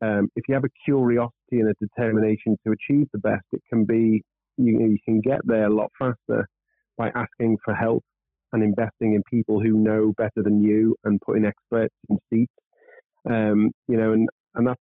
um, 0.02 0.28
if 0.36 0.44
you 0.48 0.54
have 0.54 0.64
a 0.64 0.84
curiosity 0.84 1.32
and 1.52 1.68
a 1.68 1.74
determination 1.80 2.56
to 2.66 2.72
achieve 2.72 3.08
the 3.12 3.18
best, 3.18 3.44
it 3.52 3.62
can 3.72 3.84
be 3.84 4.22
you, 4.56 4.80
you 4.80 4.98
can 5.04 5.20
get 5.20 5.40
there 5.44 5.66
a 5.66 5.74
lot 5.74 5.90
faster 5.98 6.46
by 6.96 7.10
asking 7.14 7.56
for 7.64 7.74
help 7.74 8.04
and 8.52 8.62
investing 8.62 9.14
in 9.14 9.22
people 9.30 9.60
who 9.60 9.72
know 9.72 10.12
better 10.16 10.42
than 10.42 10.62
you 10.62 10.96
and 11.04 11.20
putting 11.20 11.44
experts 11.44 11.94
in 12.08 12.18
seats. 12.30 12.52
Um, 13.28 13.70
you 13.88 13.96
know, 13.96 14.12
and 14.12 14.28
and 14.58 14.66
that's 14.66 14.80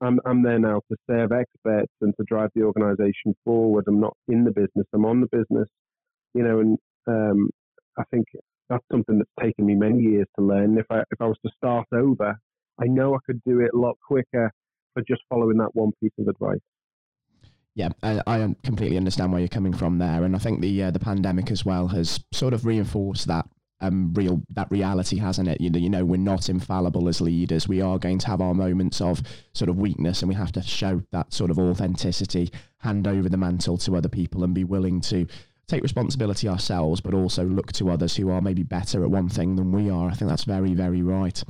I'm 0.00 0.20
I'm 0.26 0.42
there 0.42 0.58
now 0.58 0.80
to 0.90 0.96
serve 1.08 1.32
experts 1.32 1.92
and 2.00 2.14
to 2.18 2.24
drive 2.26 2.50
the 2.54 2.62
organisation 2.62 3.34
forward. 3.44 3.84
I'm 3.88 4.00
not 4.00 4.16
in 4.28 4.44
the 4.44 4.50
business. 4.50 4.86
I'm 4.92 5.06
on 5.06 5.20
the 5.20 5.28
business, 5.30 5.68
you 6.34 6.42
know, 6.42 6.60
and 6.60 6.78
um, 7.06 7.50
I 7.98 8.04
think 8.10 8.26
that's 8.68 8.84
something 8.90 9.18
that's 9.18 9.30
taken 9.40 9.64
me 9.64 9.74
many 9.74 10.02
years 10.02 10.26
to 10.38 10.44
learn. 10.44 10.78
If 10.78 10.86
I 10.90 11.00
if 11.10 11.20
I 11.20 11.26
was 11.26 11.38
to 11.44 11.52
start 11.56 11.86
over, 11.92 12.38
I 12.80 12.86
know 12.86 13.14
I 13.14 13.18
could 13.26 13.40
do 13.46 13.60
it 13.60 13.70
a 13.74 13.78
lot 13.78 13.96
quicker 14.06 14.50
for 14.94 15.02
just 15.08 15.22
following 15.28 15.58
that 15.58 15.74
one 15.74 15.92
piece 16.02 16.12
of 16.18 16.28
advice. 16.28 16.60
Yeah, 17.74 17.90
I, 18.02 18.22
I 18.26 18.54
completely 18.62 18.96
understand 18.96 19.32
where 19.32 19.40
you're 19.40 19.48
coming 19.48 19.74
from 19.74 19.98
there, 19.98 20.24
and 20.24 20.34
I 20.34 20.38
think 20.38 20.60
the 20.60 20.84
uh, 20.84 20.90
the 20.90 20.98
pandemic 20.98 21.50
as 21.50 21.64
well 21.64 21.88
has 21.88 22.20
sort 22.32 22.52
of 22.52 22.66
reinforced 22.66 23.26
that 23.28 23.46
um, 23.80 24.12
real 24.14 24.42
that 24.50 24.70
reality, 24.70 25.18
hasn't 25.18 25.48
it? 25.48 25.60
You 25.60 25.70
know, 25.70 25.78
you 25.78 25.90
know, 25.90 26.04
we're 26.04 26.16
not 26.16 26.48
infallible 26.48 27.08
as 27.08 27.20
leaders. 27.20 27.68
We 27.68 27.80
are 27.80 27.98
going 27.98 28.18
to 28.18 28.26
have 28.28 28.40
our 28.40 28.54
moments 28.54 29.00
of 29.00 29.22
sort 29.52 29.68
of 29.68 29.76
weakness, 29.76 30.22
and 30.22 30.28
we 30.28 30.34
have 30.34 30.52
to 30.52 30.62
show 30.62 31.02
that 31.12 31.32
sort 31.32 31.50
of 31.50 31.58
authenticity, 31.58 32.50
hand 32.78 33.06
over 33.06 33.28
the 33.28 33.36
mantle 33.36 33.78
to 33.78 33.96
other 33.96 34.08
people, 34.08 34.44
and 34.44 34.54
be 34.54 34.64
willing 34.64 35.00
to 35.02 35.26
take 35.68 35.82
responsibility 35.82 36.48
ourselves, 36.48 37.00
but 37.00 37.12
also 37.14 37.44
look 37.44 37.72
to 37.72 37.90
others 37.90 38.16
who 38.16 38.30
are 38.30 38.40
maybe 38.40 38.62
better 38.62 39.02
at 39.02 39.10
one 39.10 39.28
thing 39.28 39.56
than 39.56 39.72
we 39.72 39.90
are. 39.90 40.08
I 40.08 40.14
think 40.14 40.28
that's 40.28 40.44
very, 40.44 40.74
very 40.74 41.02
right. 41.02 41.42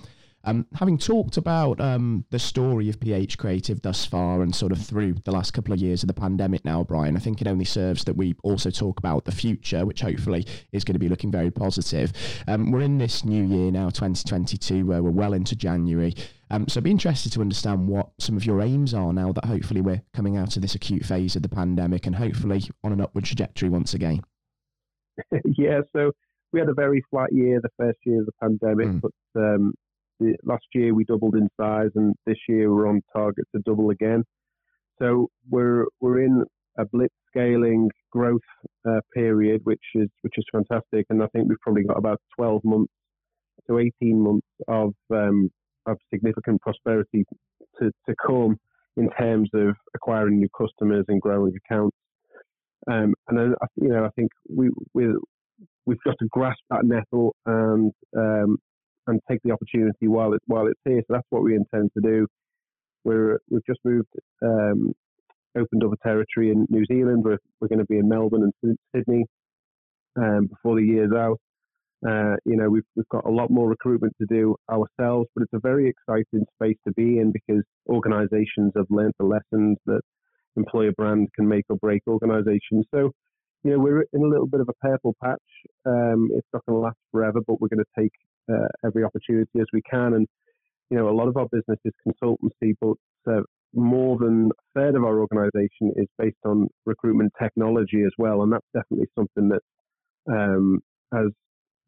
Um, 0.46 0.64
having 0.76 0.96
talked 0.96 1.36
about 1.36 1.80
um, 1.80 2.24
the 2.30 2.38
story 2.38 2.88
of 2.88 3.00
PH 3.00 3.36
Creative 3.36 3.82
thus 3.82 4.06
far 4.06 4.42
and 4.42 4.54
sort 4.54 4.70
of 4.70 4.78
through 4.78 5.14
the 5.24 5.32
last 5.32 5.52
couple 5.52 5.74
of 5.74 5.80
years 5.80 6.04
of 6.04 6.06
the 6.06 6.14
pandemic 6.14 6.64
now, 6.64 6.84
Bryan, 6.84 7.16
I 7.16 7.20
think 7.20 7.40
it 7.40 7.48
only 7.48 7.64
serves 7.64 8.04
that 8.04 8.16
we 8.16 8.36
also 8.44 8.70
talk 8.70 9.00
about 9.00 9.24
the 9.24 9.32
future, 9.32 9.84
which 9.84 10.02
hopefully 10.02 10.46
is 10.70 10.84
going 10.84 10.94
to 10.94 11.00
be 11.00 11.08
looking 11.08 11.32
very 11.32 11.50
positive. 11.50 12.12
Um, 12.46 12.70
we're 12.70 12.82
in 12.82 12.98
this 12.98 13.24
new 13.24 13.44
year 13.44 13.72
now, 13.72 13.90
2022, 13.90 14.86
where 14.86 15.02
we're 15.02 15.10
well 15.10 15.32
into 15.32 15.56
January. 15.56 16.14
Um, 16.48 16.68
so 16.68 16.78
I'd 16.78 16.84
be 16.84 16.92
interested 16.92 17.32
to 17.32 17.40
understand 17.40 17.88
what 17.88 18.10
some 18.20 18.36
of 18.36 18.46
your 18.46 18.62
aims 18.62 18.94
are 18.94 19.12
now 19.12 19.32
that 19.32 19.46
hopefully 19.46 19.80
we're 19.80 20.02
coming 20.14 20.36
out 20.36 20.54
of 20.54 20.62
this 20.62 20.76
acute 20.76 21.04
phase 21.04 21.34
of 21.34 21.42
the 21.42 21.48
pandemic 21.48 22.06
and 22.06 22.14
hopefully 22.14 22.62
on 22.84 22.92
an 22.92 23.00
upward 23.00 23.24
trajectory 23.24 23.68
once 23.68 23.94
again. 23.94 24.22
yeah, 25.58 25.80
so 25.92 26.12
we 26.52 26.60
had 26.60 26.68
a 26.68 26.74
very 26.74 27.02
flat 27.10 27.32
year 27.32 27.60
the 27.60 27.68
first 27.76 27.98
year 28.04 28.20
of 28.20 28.26
the 28.26 28.32
pandemic, 28.40 28.86
mm. 28.86 29.00
but 29.00 29.40
um, 29.40 29.74
the, 30.20 30.36
last 30.44 30.64
year 30.74 30.94
we 30.94 31.04
doubled 31.04 31.34
in 31.34 31.48
size, 31.60 31.90
and 31.94 32.14
this 32.26 32.38
year 32.48 32.72
we're 32.72 32.88
on 32.88 33.02
target 33.14 33.46
to 33.54 33.62
double 33.64 33.90
again. 33.90 34.24
So 34.98 35.28
we're 35.50 35.86
we're 36.00 36.22
in 36.22 36.44
a 36.78 36.84
blitz 36.86 37.14
scaling 37.30 37.90
growth 38.10 38.40
uh, 38.88 39.00
period, 39.14 39.60
which 39.64 39.82
is 39.94 40.08
which 40.22 40.34
is 40.36 40.44
fantastic, 40.52 41.06
and 41.10 41.22
I 41.22 41.26
think 41.28 41.48
we've 41.48 41.60
probably 41.60 41.84
got 41.84 41.98
about 41.98 42.20
12 42.36 42.62
months 42.64 42.92
to 43.68 43.78
18 43.78 43.92
months 44.20 44.46
of 44.68 44.94
um, 45.10 45.50
of 45.86 45.98
significant 46.12 46.60
prosperity 46.62 47.24
to, 47.78 47.90
to 48.08 48.14
come 48.26 48.56
in 48.96 49.10
terms 49.18 49.50
of 49.54 49.74
acquiring 49.94 50.38
new 50.38 50.48
customers 50.56 51.04
and 51.08 51.20
growing 51.20 51.52
accounts. 51.64 51.96
Um, 52.90 53.14
and 53.28 53.38
then, 53.38 53.54
you 53.76 53.88
know, 53.88 54.04
I 54.04 54.10
think 54.16 54.30
we 54.48 54.70
we 54.94 55.08
we've 55.86 56.02
got 56.04 56.16
to 56.20 56.28
grasp 56.30 56.60
that 56.70 56.84
nettle 56.84 57.34
and 57.46 57.92
um, 58.16 58.56
and 59.06 59.20
take 59.30 59.40
the 59.44 59.52
opportunity 59.52 60.08
while 60.08 60.32
it 60.32 60.42
while 60.46 60.66
it's 60.66 60.80
here. 60.84 61.00
So 61.06 61.14
that's 61.14 61.26
what 61.30 61.42
we 61.42 61.54
intend 61.54 61.90
to 61.94 62.00
do. 62.00 62.26
We're 63.04 63.38
we've 63.50 63.64
just 63.66 63.80
moved, 63.84 64.08
um, 64.42 64.92
opened 65.56 65.84
up 65.84 65.92
a 65.92 66.08
territory 66.08 66.50
in 66.50 66.66
New 66.68 66.84
Zealand. 66.86 67.22
We're 67.24 67.38
we're 67.60 67.68
going 67.68 67.78
to 67.78 67.86
be 67.86 67.98
in 67.98 68.08
Melbourne 68.08 68.50
and 68.62 68.76
Sydney 68.94 69.24
um, 70.16 70.46
before 70.46 70.76
the 70.76 70.86
year's 70.86 71.12
out. 71.12 71.38
Uh, 72.06 72.36
you 72.44 72.56
know, 72.56 72.68
we've 72.68 72.84
we've 72.94 73.08
got 73.08 73.26
a 73.26 73.30
lot 73.30 73.50
more 73.50 73.68
recruitment 73.68 74.12
to 74.20 74.26
do 74.26 74.56
ourselves, 74.70 75.28
but 75.34 75.42
it's 75.42 75.52
a 75.54 75.60
very 75.60 75.88
exciting 75.88 76.44
space 76.54 76.76
to 76.86 76.92
be 76.94 77.18
in 77.18 77.32
because 77.32 77.62
organisations 77.88 78.72
have 78.76 78.86
learned 78.90 79.14
the 79.18 79.24
lessons 79.24 79.78
that 79.86 80.00
employer 80.56 80.92
brand 80.96 81.28
can 81.34 81.48
make 81.48 81.64
or 81.68 81.76
break 81.76 82.02
organisations. 82.08 82.84
So 82.94 83.12
you 83.66 83.72
know, 83.72 83.78
we're 83.78 84.02
in 84.12 84.22
a 84.22 84.28
little 84.28 84.46
bit 84.46 84.60
of 84.60 84.68
a 84.68 84.86
purple 84.86 85.16
patch. 85.22 85.38
Um, 85.84 86.28
it's 86.32 86.46
not 86.52 86.64
going 86.66 86.78
to 86.78 86.84
last 86.84 86.98
forever, 87.10 87.40
but 87.46 87.60
we're 87.60 87.68
going 87.68 87.84
to 87.84 88.00
take 88.00 88.12
uh, 88.52 88.68
every 88.84 89.04
opportunity 89.04 89.60
as 89.60 89.66
we 89.72 89.82
can. 89.82 90.14
And 90.14 90.26
you 90.90 90.96
know, 90.96 91.08
a 91.08 91.10
lot 91.10 91.28
of 91.28 91.36
our 91.36 91.48
business 91.50 91.78
is 91.84 91.92
consultancy, 92.06 92.74
but 92.80 92.96
uh, 93.30 93.42
more 93.74 94.18
than 94.18 94.50
a 94.50 94.80
third 94.80 94.94
of 94.94 95.04
our 95.04 95.20
organization 95.20 95.92
is 95.96 96.06
based 96.18 96.36
on 96.44 96.68
recruitment 96.84 97.32
technology 97.40 98.02
as 98.04 98.12
well. 98.18 98.42
And 98.42 98.52
that's 98.52 98.66
definitely 98.72 99.08
something 99.18 99.48
that 99.48 99.62
um, 100.32 100.80
has 101.12 101.28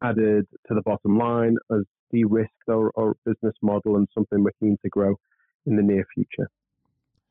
added 0.03 0.45
to 0.67 0.75
the 0.75 0.81
bottom 0.81 1.17
line, 1.17 1.55
has 1.71 1.83
de 2.11 2.23
risked 2.25 2.69
our, 2.69 2.91
our 2.97 3.15
business 3.25 3.55
model, 3.61 3.95
and 3.97 4.07
something 4.13 4.43
we're 4.43 4.51
keen 4.59 4.77
to 4.83 4.89
grow 4.89 5.15
in 5.65 5.75
the 5.75 5.83
near 5.83 6.05
future. 6.13 6.49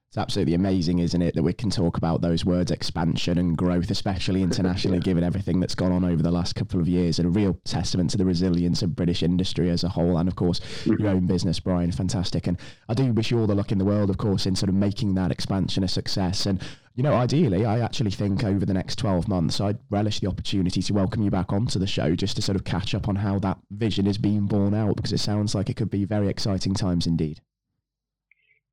It's 0.08 0.16
absolutely 0.16 0.54
amazing, 0.54 1.00
isn't 1.00 1.20
it, 1.20 1.34
that 1.34 1.42
we 1.42 1.52
can 1.52 1.68
talk 1.68 1.98
about 1.98 2.22
those 2.22 2.42
words 2.42 2.70
expansion 2.70 3.36
and 3.36 3.54
growth, 3.54 3.90
especially 3.90 4.42
internationally, 4.42 4.96
yeah. 5.00 5.02
given 5.02 5.22
everything 5.22 5.60
that's 5.60 5.74
gone 5.74 5.92
on 5.92 6.02
over 6.02 6.22
the 6.22 6.30
last 6.30 6.54
couple 6.54 6.80
of 6.80 6.88
years, 6.88 7.18
and 7.18 7.26
a 7.26 7.30
real 7.30 7.60
testament 7.66 8.08
to 8.10 8.16
the 8.16 8.24
resilience 8.24 8.80
of 8.80 8.96
British 8.96 9.22
industry 9.22 9.68
as 9.68 9.84
a 9.84 9.90
whole. 9.90 10.16
And 10.16 10.26
of 10.26 10.34
course, 10.34 10.60
mm-hmm. 10.60 11.02
your 11.02 11.10
own 11.10 11.26
business, 11.26 11.60
Bryan, 11.60 11.92
fantastic. 11.92 12.46
And 12.46 12.58
I 12.88 12.94
do 12.94 13.12
wish 13.12 13.30
you 13.30 13.38
all 13.38 13.46
the 13.46 13.54
luck 13.54 13.70
in 13.70 13.76
the 13.76 13.84
world, 13.84 14.08
of 14.08 14.16
course, 14.16 14.46
in 14.46 14.56
sort 14.56 14.70
of 14.70 14.76
making 14.76 15.14
that 15.16 15.30
expansion 15.30 15.84
a 15.84 15.88
success. 15.88 16.46
And, 16.46 16.62
you 16.94 17.02
know, 17.02 17.12
ideally, 17.12 17.66
I 17.66 17.80
actually 17.80 18.10
think 18.10 18.44
over 18.44 18.64
the 18.64 18.72
next 18.72 18.96
12 18.96 19.28
months, 19.28 19.60
I'd 19.60 19.78
relish 19.90 20.20
the 20.20 20.28
opportunity 20.28 20.80
to 20.80 20.94
welcome 20.94 21.20
you 21.20 21.30
back 21.30 21.52
onto 21.52 21.78
the 21.78 21.86
show 21.86 22.14
just 22.14 22.36
to 22.36 22.42
sort 22.42 22.56
of 22.56 22.64
catch 22.64 22.94
up 22.94 23.08
on 23.08 23.16
how 23.16 23.38
that 23.40 23.58
vision 23.70 24.06
is 24.06 24.16
being 24.16 24.46
borne 24.46 24.72
out, 24.72 24.96
because 24.96 25.12
it 25.12 25.20
sounds 25.20 25.54
like 25.54 25.68
it 25.68 25.76
could 25.76 25.90
be 25.90 26.06
very 26.06 26.28
exciting 26.28 26.72
times 26.72 27.06
indeed. 27.06 27.42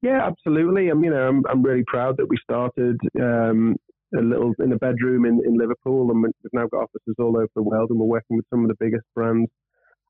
Yeah, 0.01 0.25
absolutely. 0.25 0.89
I'm, 0.89 1.03
you 1.03 1.09
know, 1.09 1.27
I'm, 1.27 1.43
I'm 1.49 1.63
really 1.63 1.83
proud 1.87 2.17
that 2.17 2.27
we 2.29 2.37
started 2.43 2.97
um, 3.19 3.75
a 4.17 4.21
little 4.21 4.53
in 4.59 4.71
a 4.71 4.77
bedroom 4.77 5.25
in, 5.25 5.41
in 5.45 5.57
Liverpool, 5.57 6.11
and 6.11 6.21
we've 6.23 6.31
now 6.53 6.67
got 6.67 6.83
offices 6.83 7.15
all 7.19 7.37
over 7.37 7.49
the 7.55 7.63
world, 7.63 7.89
and 7.89 7.99
we're 7.99 8.05
working 8.05 8.37
with 8.37 8.45
some 8.49 8.61
of 8.63 8.67
the 8.67 8.75
biggest 8.79 9.05
brands 9.15 9.49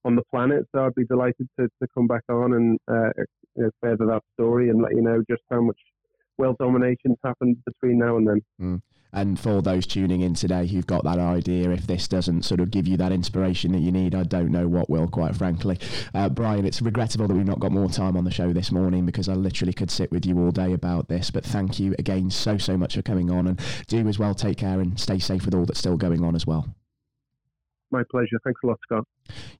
on 0.03 0.15
the 0.15 0.23
planet. 0.31 0.65
So 0.73 0.85
I'd 0.85 0.95
be 0.95 1.05
delighted 1.05 1.47
to, 1.59 1.67
to 1.67 1.87
come 1.93 2.07
back 2.07 2.23
on 2.29 2.53
and 2.53 2.79
uh, 2.91 3.09
you 3.55 3.63
know, 3.63 3.69
further 3.81 4.05
that 4.07 4.21
story 4.33 4.69
and 4.69 4.81
let 4.81 4.91
you 4.95 5.01
know 5.01 5.23
just 5.29 5.43
how 5.49 5.61
much 5.61 5.79
world 6.37 6.57
domination's 6.59 7.17
happened 7.23 7.57
between 7.65 7.99
now 7.99 8.17
and 8.17 8.27
then. 8.27 8.41
Mm. 8.61 8.81
And 9.15 9.39
for 9.39 9.61
those 9.61 9.87
tuning 9.87 10.21
in 10.21 10.33
today 10.33 10.67
who've 10.67 10.85
got 10.85 11.05
that 11.05 11.19
idea, 11.19 11.69
if 11.71 11.87
this 11.87 12.05
doesn't 12.05 12.43
sort 12.43 12.59
of 12.59 12.69
give 12.69 12.85
you 12.85 12.97
that 12.97 13.13
inspiration 13.13 13.71
that 13.71 13.79
you 13.79 13.89
need, 13.89 14.13
I 14.13 14.23
don't 14.23 14.51
know 14.51 14.67
what 14.67 14.89
will, 14.89 15.07
quite 15.07 15.37
frankly. 15.37 15.79
Uh, 16.13 16.27
Bryan, 16.27 16.65
it's 16.65 16.81
regrettable 16.81 17.25
that 17.29 17.33
we've 17.33 17.45
not 17.45 17.61
got 17.61 17.71
more 17.71 17.87
time 17.87 18.17
on 18.17 18.25
the 18.25 18.31
show 18.31 18.51
this 18.51 18.73
morning 18.73 19.05
because 19.05 19.29
I 19.29 19.33
literally 19.33 19.71
could 19.71 19.89
sit 19.89 20.11
with 20.11 20.25
you 20.25 20.37
all 20.39 20.51
day 20.51 20.73
about 20.73 21.07
this. 21.07 21.31
But 21.31 21.45
thank 21.45 21.79
you 21.79 21.95
again 21.97 22.29
so, 22.29 22.57
so 22.57 22.75
much 22.75 22.95
for 22.95 23.01
coming 23.01 23.31
on. 23.31 23.47
And 23.47 23.61
do 23.87 24.05
as 24.09 24.19
well 24.19 24.35
take 24.35 24.57
care 24.57 24.81
and 24.81 24.99
stay 24.99 25.19
safe 25.19 25.45
with 25.45 25.55
all 25.55 25.65
that's 25.65 25.79
still 25.79 25.95
going 25.95 26.21
on 26.21 26.35
as 26.35 26.45
well. 26.45 26.75
My 27.95 28.03
pleasure. 28.11 28.37
Thanks 28.43 28.59
a 28.61 28.67
lot, 28.67 28.79
Scott. 28.83 29.07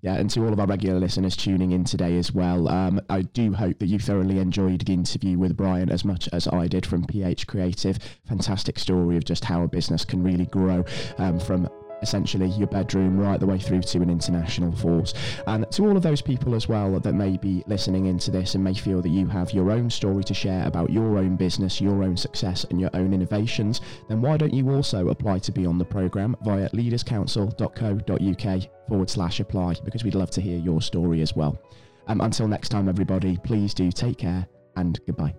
Yeah, 0.01 0.15
and 0.15 0.29
to 0.31 0.43
all 0.45 0.51
of 0.51 0.59
our 0.59 0.65
regular 0.65 0.99
listeners 0.99 1.37
tuning 1.37 1.71
in 1.71 1.85
today 1.85 2.17
as 2.17 2.33
well, 2.33 2.67
um, 2.67 2.99
I 3.09 3.21
do 3.21 3.53
hope 3.53 3.79
that 3.79 3.85
you 3.85 3.97
thoroughly 3.97 4.39
enjoyed 4.39 4.85
the 4.85 4.91
interview 4.91 5.37
with 5.37 5.55
Bryan 5.55 5.89
as 5.89 6.03
much 6.03 6.27
as 6.33 6.45
I 6.49 6.67
did 6.67 6.85
from 6.85 7.05
PH 7.05 7.47
Creative. 7.47 7.97
Fantastic 8.27 8.77
story 8.77 9.15
of 9.15 9.23
just 9.23 9.45
how 9.45 9.63
a 9.63 9.69
business 9.69 10.03
can 10.03 10.21
really 10.21 10.47
grow 10.47 10.83
um, 11.17 11.39
from 11.39 11.69
essentially 12.05 12.49
your 12.49 12.67
bedroom 12.67 13.19
right 13.19 13.39
the 13.39 13.47
way 13.47 13.57
through 13.57 13.81
to 13.81 14.01
an 14.01 14.11
international 14.11 14.71
force. 14.71 15.15
And 15.47 15.69
to 15.71 15.87
all 15.87 15.97
of 15.97 16.03
those 16.03 16.21
people 16.21 16.53
as 16.53 16.69
well 16.69 16.99
that 16.99 17.13
may 17.13 17.37
be 17.37 17.63
listening 17.65 18.05
into 18.05 18.29
this 18.29 18.53
and 18.53 18.63
may 18.63 18.75
feel 18.75 19.01
that 19.01 19.09
you 19.09 19.25
have 19.27 19.53
your 19.53 19.71
own 19.71 19.89
story 19.89 20.23
to 20.23 20.35
share 20.35 20.67
about 20.67 20.91
your 20.91 21.17
own 21.17 21.35
business, 21.35 21.81
your 21.81 22.03
own 22.03 22.15
success, 22.15 22.63
and 22.69 22.79
your 22.79 22.91
own 22.93 23.11
innovations, 23.11 23.81
then 24.07 24.21
why 24.21 24.37
don't 24.37 24.53
you 24.53 24.69
also 24.69 25.09
apply 25.09 25.39
to 25.39 25.51
be 25.51 25.65
on 25.65 25.79
the 25.79 25.85
programme 25.85 26.35
via 26.43 26.69
leaderscouncil.co.uk 26.69 28.87
forward 28.87 29.09
slash 29.09 29.39
apply 29.39 29.73
because 29.83 30.03
we'd 30.03 30.13
love 30.13 30.29
to 30.29 30.41
hear 30.41 30.59
your 30.59 30.81
story 30.81 31.21
as 31.21 31.35
well. 31.35 31.57
Um, 32.07 32.21
until 32.21 32.47
next 32.47 32.69
time, 32.69 32.87
everybody, 32.87 33.37
please 33.37 33.73
do 33.73 33.91
take 33.91 34.19
care 34.19 34.47
and 34.75 34.99
goodbye. 35.07 35.33